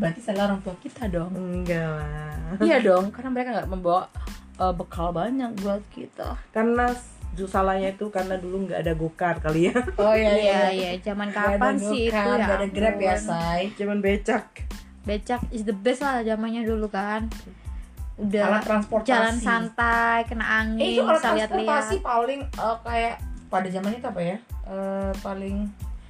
berarti 0.00 0.20
salah 0.24 0.48
orang 0.48 0.60
tua 0.64 0.74
kita 0.80 1.12
dong. 1.12 1.30
Enggak 1.36 1.84
lah. 1.84 2.56
Iya 2.58 2.80
dong 2.80 3.12
karena 3.12 3.30
mereka 3.30 3.48
nggak 3.60 3.68
membawa 3.68 4.08
eh, 4.56 4.72
bekal 4.72 5.12
banyak 5.12 5.52
buat 5.60 5.84
kita. 5.92 6.40
Karena 6.50 6.88
salahnya 7.48 7.96
itu 7.96 8.10
karena 8.12 8.36
dulu 8.36 8.68
nggak 8.68 8.80
ada 8.84 8.92
gokar 8.92 9.36
kali 9.40 9.70
ya. 9.70 9.76
Oh 9.96 10.12
Iya 10.12 10.68
iya, 10.72 10.90
zaman 11.00 11.32
kapan 11.32 11.78
sih 11.78 12.10
itu 12.10 12.30
ya? 12.36 12.44
ada 12.44 12.66
grab 12.68 12.98
ya 13.00 13.16
say. 13.16 13.72
Cuman 13.78 14.02
becak. 14.02 14.66
Becak 15.06 15.40
is 15.54 15.64
the 15.64 15.72
best 15.72 16.04
lah 16.04 16.20
zamannya 16.20 16.66
dulu 16.66 16.90
kan. 16.92 17.30
Udah 18.20 18.52
alat 18.52 18.64
transportasi. 18.68 19.08
jalan 19.08 19.36
santai, 19.40 20.28
kena 20.28 20.44
eh, 20.44 20.58
angin, 20.60 20.88
itu 20.92 21.00
alat 21.00 21.24
bisa 21.24 21.48
transportasi 21.48 21.96
paling 22.04 22.40
eh, 22.44 22.76
kayak 22.84 23.14
pada 23.48 23.68
zaman 23.72 23.96
itu 23.96 24.06
apa 24.10 24.20
ya? 24.20 24.36
Eh, 24.68 25.12
paling 25.24 25.56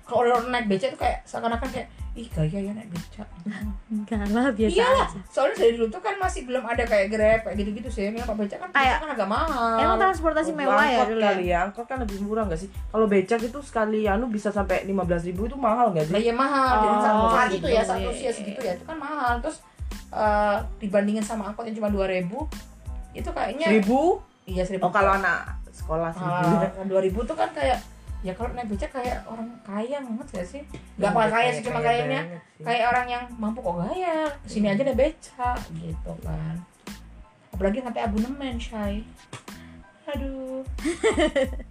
kalau 0.02 0.26
orang 0.26 0.50
naik 0.50 0.66
becak 0.66 0.90
itu 0.90 0.98
kayak 0.98 1.22
seakan-akan 1.22 1.70
kayak 1.70 1.86
ih 2.12 2.26
gaya 2.26 2.58
ya 2.60 2.72
naik 2.72 2.88
becak 2.88 3.28
Enggak 3.88 4.26
lah 4.28 4.50
biasa 4.50 4.72
iyalah 4.72 5.06
aja. 5.06 5.18
soalnya 5.26 5.56
dari 5.56 5.72
dulu 5.72 5.86
tuh 5.88 6.00
kan 6.00 6.14
masih 6.16 6.42
belum 6.42 6.64
ada 6.64 6.82
kayak 6.82 7.06
grab 7.08 7.40
kayak 7.42 7.56
gitu-gitu 7.56 7.88
sih 7.88 8.02
memang 8.08 8.26
pak 8.26 8.36
becak 8.36 8.58
kan 8.58 8.70
Kayak- 8.70 8.98
becak 8.98 9.00
kan 9.00 9.10
agak 9.14 9.28
mahal 9.28 9.78
Emang 9.78 9.96
transportasi 9.96 10.50
mewah 10.52 10.74
ya 10.76 10.90
angkot 10.92 11.06
dulu 11.08 11.22
kali 11.22 11.44
ya? 11.44 11.50
ya 11.52 11.58
angkot 11.62 11.86
kan 11.86 11.98
lebih 11.98 12.18
murah 12.18 12.44
nggak 12.44 12.58
sih 12.58 12.68
kalau 12.88 13.06
becak 13.06 13.40
itu 13.40 13.58
sekali 13.60 14.00
anu 14.04 14.26
bisa 14.26 14.48
sampai 14.48 14.82
15.000 14.84 14.90
ribu 15.24 15.42
itu 15.44 15.56
mahal 15.56 15.90
nggak 15.90 16.06
Lah 16.06 16.18
sih 16.18 16.26
ya 16.26 16.34
mahal. 16.34 16.66
Jadi 16.72 16.86
Oh, 16.88 16.98
saat, 17.00 17.14
saat 17.30 17.50
itu 17.52 17.68
ya 17.68 17.82
satu 17.84 18.08
usia 18.08 18.30
segitu 18.32 18.60
ya 18.60 18.72
itu 18.72 18.84
kan 18.84 18.96
mahal. 18.96 19.32
Terus 19.38 19.56
eh, 20.10 20.56
dibandingin 20.78 21.22
sama 21.22 21.46
angkot 21.46 21.62
yang 21.64 21.76
cuma 21.76 21.88
2000 21.88 22.26
itu 23.12 23.28
kayaknya 23.28 23.66
seribu 23.68 24.18
iya 24.44 24.62
1000. 24.62 24.78
oh 24.80 24.90
kalau 24.90 25.14
anak 25.14 25.46
sekolah 25.70 26.10
seribu 26.10 26.54
Ah, 26.74 26.84
2000 26.84 27.14
tuh 27.24 27.36
kan 27.36 27.50
kayak 27.50 27.78
ya 28.20 28.36
kalau 28.36 28.52
naik 28.52 28.68
becak 28.68 28.92
kayak 28.92 29.24
orang 29.24 29.48
kaya 29.64 29.96
banget 30.04 30.26
gak 30.28 30.44
sih? 30.44 30.62
Gak 31.00 31.08
Iya, 31.08 31.16
pakai 31.16 31.32
kaya 31.32 31.48
sih 31.56 31.62
cuma 31.64 31.80
kaya 31.80 32.04
kayaknya 32.04 32.22
kayak 32.60 32.84
orang 32.92 33.06
yang 33.08 33.24
mampu 33.40 33.64
kok 33.64 33.76
gaya. 33.80 34.28
Ke 34.44 34.48
sini 34.48 34.68
aja 34.68 34.82
naik 34.84 34.98
becak 35.00 35.58
gitu 35.80 36.12
kan. 36.20 36.56
Apalagi 37.56 37.80
sampai 37.80 38.04
abonemen, 38.04 38.56
Shay. 38.60 39.04
Aduh. 40.08 40.64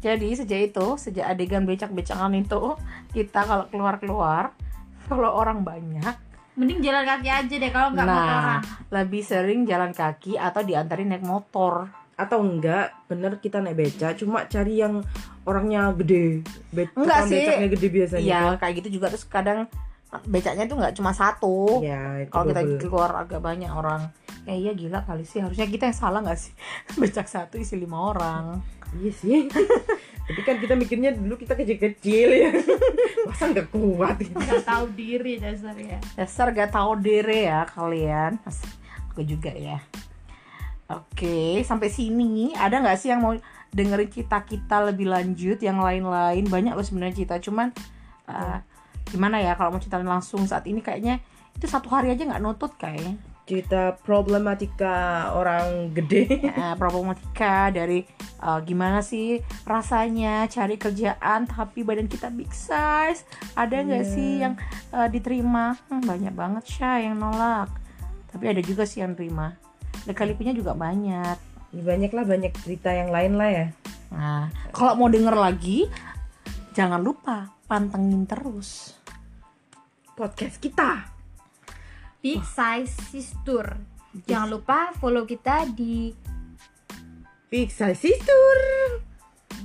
Jadi 0.00 0.32
sejak 0.32 0.72
itu, 0.72 0.86
sejak 0.96 1.28
adegan 1.28 1.68
becak-becakan 1.68 2.32
itu, 2.32 2.72
kita 3.12 3.44
kalau 3.44 3.68
keluar-keluar, 3.68 4.56
kalau 5.12 5.28
orang 5.28 5.60
banyak, 5.60 6.16
mending 6.60 6.80
jalan 6.80 7.02
kaki 7.02 7.26
aja 7.26 7.54
deh 7.56 7.70
kalau 7.70 7.88
nggak 7.90 8.04
motoran 8.04 8.44
nah 8.44 8.60
lebih 8.92 9.22
sering 9.22 9.64
jalan 9.64 9.90
kaki 9.90 10.36
atau 10.36 10.60
diantarin 10.60 11.08
naik 11.08 11.24
motor. 11.24 11.88
atau 12.14 12.36
enggak 12.38 12.92
bener 13.08 13.40
kita 13.40 13.58
naik 13.58 13.80
beca 13.80 14.12
cuma 14.12 14.44
cari 14.44 14.76
yang 14.76 15.00
orangnya 15.42 15.88
gede 15.96 16.44
Be 16.68 16.84
Enggak 16.92 17.24
sih. 17.26 17.40
becaknya 17.40 17.68
gede 17.70 17.86
biasanya 17.88 18.20
Iya, 18.22 18.40
kayak 18.54 18.74
gitu 18.76 18.88
juga 18.94 19.08
terus 19.08 19.24
kadang 19.24 19.64
becaknya 20.26 20.66
tuh 20.66 20.76
nggak 20.76 20.92
cuma 20.92 21.10
satu. 21.10 21.80
ya 21.80 22.20
itu 22.20 22.28
Kalau 22.28 22.44
kita 22.46 22.60
keluar 22.78 23.10
agak 23.16 23.40
banyak 23.40 23.70
orang, 23.70 24.12
ya 24.42 24.52
iya 24.52 24.72
gila 24.74 25.00
kali 25.00 25.22
sih. 25.22 25.40
Harusnya 25.40 25.64
kita 25.64 25.86
yang 25.86 25.96
salah 25.96 26.20
nggak 26.20 26.36
sih? 26.36 26.52
Becak 27.00 27.24
satu 27.24 27.56
isi 27.56 27.80
lima 27.80 27.96
orang. 27.96 28.60
iya 28.92 29.12
sih 29.14 29.46
tapi 30.30 30.46
kan 30.46 30.56
kita 30.62 30.78
mikirnya 30.78 31.10
dulu 31.10 31.34
kita 31.34 31.58
kecil-kecil 31.58 32.28
ya. 32.30 32.50
Masa 33.28 33.50
nggak 33.50 33.74
kuat? 33.74 34.22
Nggak 34.30 34.62
tahu 34.62 34.84
diri 34.94 35.42
dasar 35.42 35.74
ya. 35.74 35.98
Dasar 36.14 36.54
gak 36.54 36.70
tahu 36.70 37.02
diri 37.02 37.50
ya 37.50 37.66
kalian. 37.66 38.38
Mas, 38.46 38.62
Aku 39.10 39.26
juga 39.26 39.50
ya. 39.50 39.82
Oke, 40.86 41.66
sampai 41.66 41.90
sini. 41.90 42.54
Ada 42.54 42.78
nggak 42.78 42.98
sih 42.98 43.10
yang 43.10 43.26
mau 43.26 43.34
dengerin 43.74 44.06
kita 44.06 44.46
kita 44.46 44.86
lebih 44.94 45.10
lanjut 45.10 45.58
yang 45.58 45.82
lain-lain? 45.82 46.46
Banyak 46.46 46.78
loh 46.78 46.86
sebenarnya 46.86 47.26
kita 47.26 47.42
cuman 47.42 47.74
uh, 48.30 48.62
gimana 49.10 49.42
ya 49.42 49.58
kalau 49.58 49.74
mau 49.74 49.82
ceritain 49.82 50.06
langsung 50.06 50.46
saat 50.46 50.62
ini 50.70 50.78
kayaknya 50.78 51.18
itu 51.58 51.66
satu 51.66 51.90
hari 51.90 52.14
aja 52.14 52.22
nggak 52.22 52.42
nutut 52.42 52.70
kayaknya 52.78 53.18
cerita 53.50 53.98
problematika 54.06 55.26
orang 55.34 55.90
gede. 55.90 56.38
Eh, 56.60 56.74
problematika 56.78 57.74
dari 57.74 58.06
uh, 58.38 58.62
gimana 58.62 59.02
sih 59.02 59.42
rasanya 59.66 60.46
cari 60.46 60.78
kerjaan 60.78 61.50
tapi 61.50 61.82
badan 61.82 62.06
kita 62.06 62.30
big 62.30 62.54
size. 62.54 63.26
Ada 63.58 63.82
nggak 63.82 64.04
Iya. 64.06 64.14
sih 64.14 64.30
yang 64.38 64.54
uh, 64.94 65.10
diterima? 65.10 65.74
Hmm, 65.90 66.06
banyak 66.06 66.30
banget 66.30 66.62
sih 66.70 67.10
yang 67.10 67.18
nolak. 67.18 67.66
Tapi 68.30 68.44
ada 68.46 68.62
juga 68.62 68.86
sih 68.86 69.02
yang 69.02 69.18
terima. 69.18 69.58
Lika-likunya 70.06 70.54
juga 70.54 70.78
banyak. 70.78 71.36
Ya, 71.74 71.82
banyak 71.82 72.14
lah 72.14 72.22
banyak 72.22 72.54
cerita 72.62 72.94
yang 72.94 73.10
lain 73.10 73.34
lah 73.34 73.50
ya. 73.50 73.66
Nah 74.14 74.46
kalau 74.70 74.94
mau 74.94 75.10
denger 75.10 75.34
lagi 75.34 75.90
jangan 76.70 77.02
lupa 77.02 77.50
pantengin 77.66 78.26
terus 78.30 78.94
podcast 80.14 80.62
kita 80.62 81.09
Big 82.20 82.44
Size 82.44 82.92
Sister 83.08 83.80
jangan 84.28 84.60
lupa 84.60 84.92
follow 85.00 85.24
kita 85.24 85.64
di 85.72 86.12
Big 87.48 87.72
Size 87.72 87.96
Sister 87.96 88.52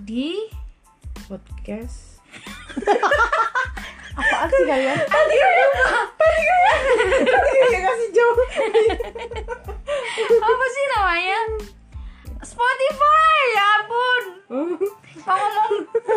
di 0.07 0.47
podcast. 1.27 2.23
Apaan 4.15 4.47
sih 4.47 4.63
kalian? 4.63 4.95
Iya 7.59 7.79
kasih 7.83 8.09
jawab. 8.15 8.37
Apa 10.39 10.65
sih 10.71 10.85
namanya? 10.95 11.39
Spotify 12.39 13.35
ya 13.51 13.65
ampun. 13.83 14.23
Mau 15.25 15.35
ngomong 15.35 15.71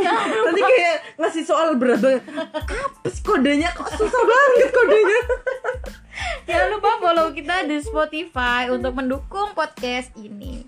ya 0.04 0.12
Tadi 0.20 0.60
kayak 0.60 0.96
ngasih 1.16 1.40
soal 1.48 1.80
berat 1.80 1.96
banget 1.96 2.22
Apa 2.28 3.08
sih 3.08 3.24
kodenya? 3.24 3.72
Kok 3.72 3.88
susah 3.96 4.22
banget 4.22 4.68
kodenya 4.68 5.20
follow 7.08 7.32
kita 7.32 7.64
di 7.64 7.80
Spotify 7.80 8.68
untuk 8.68 8.92
mendukung 8.92 9.56
podcast 9.56 10.12
ini. 10.20 10.60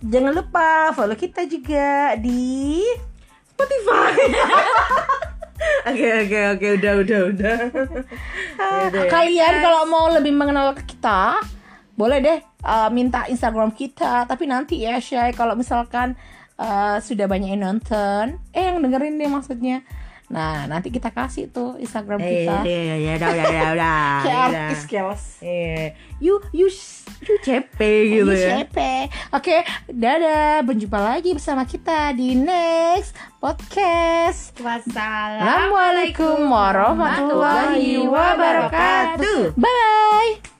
Jangan 0.00 0.32
lupa 0.32 0.96
follow 0.96 1.12
kita 1.12 1.44
juga 1.44 2.16
di 2.16 2.80
Spotify. 3.52 4.16
Oke 5.90 6.08
oke 6.22 6.38
oke. 6.54 6.66
Udah 6.78 6.92
udah 7.02 7.20
udah. 7.34 7.58
Ya. 8.94 9.04
kalian 9.10 9.58
kalau 9.58 9.90
mau 9.90 10.06
lebih 10.06 10.30
mengenal 10.30 10.70
kita 10.86 11.42
boleh 11.98 12.22
deh 12.22 12.38
uh, 12.62 12.86
minta 12.94 13.26
Instagram 13.26 13.74
kita. 13.74 14.24
Tapi 14.24 14.46
nanti 14.46 14.86
ya 14.86 15.02
Shay 15.02 15.34
kalau 15.34 15.58
misalkan 15.58 16.14
uh, 16.62 17.02
sudah 17.02 17.26
banyak 17.26 17.58
yang 17.58 17.66
nonton. 17.66 18.38
Eh 18.54 18.70
yang 18.70 18.78
dengerin 18.80 19.18
deh 19.18 19.26
maksudnya 19.26 19.82
nah 20.28 20.68
nanti 20.68 20.92
kita 20.92 21.08
kasih 21.08 21.48
tuh 21.48 21.80
Instagram 21.80 22.20
Eh, 22.20 22.44
kita 22.44 22.60
ya, 22.68 22.96
ya, 23.00 23.12
udah, 23.16 23.28
udah, 23.32 23.44
udah, 23.48 23.68
udah, 23.76 24.04
kayak 24.20 24.36
udah. 24.36 24.60
artis 24.68 24.82
kelas 24.84 25.22
Iya. 25.40 25.94
You, 26.18 26.42
you, 26.50 26.66
you 27.22 27.36
cepe 27.46 27.92
gitu 28.10 28.32
ya. 28.34 28.66
Siapa? 28.66 29.06
Oke, 29.38 29.62
dadah. 29.86 30.66
Berjumpa 30.66 30.98
lagi 30.98 31.30
bersama 31.30 31.62
kita 31.62 32.10
di 32.10 32.34
next 32.34 33.14
podcast. 33.38 34.58
wassalamualaikum 34.58 36.42
Assalamualaikum 36.50 36.50
warahmatullahi 36.50 38.02
wabarakatuh. 38.02 39.54
Bye. 39.54 40.57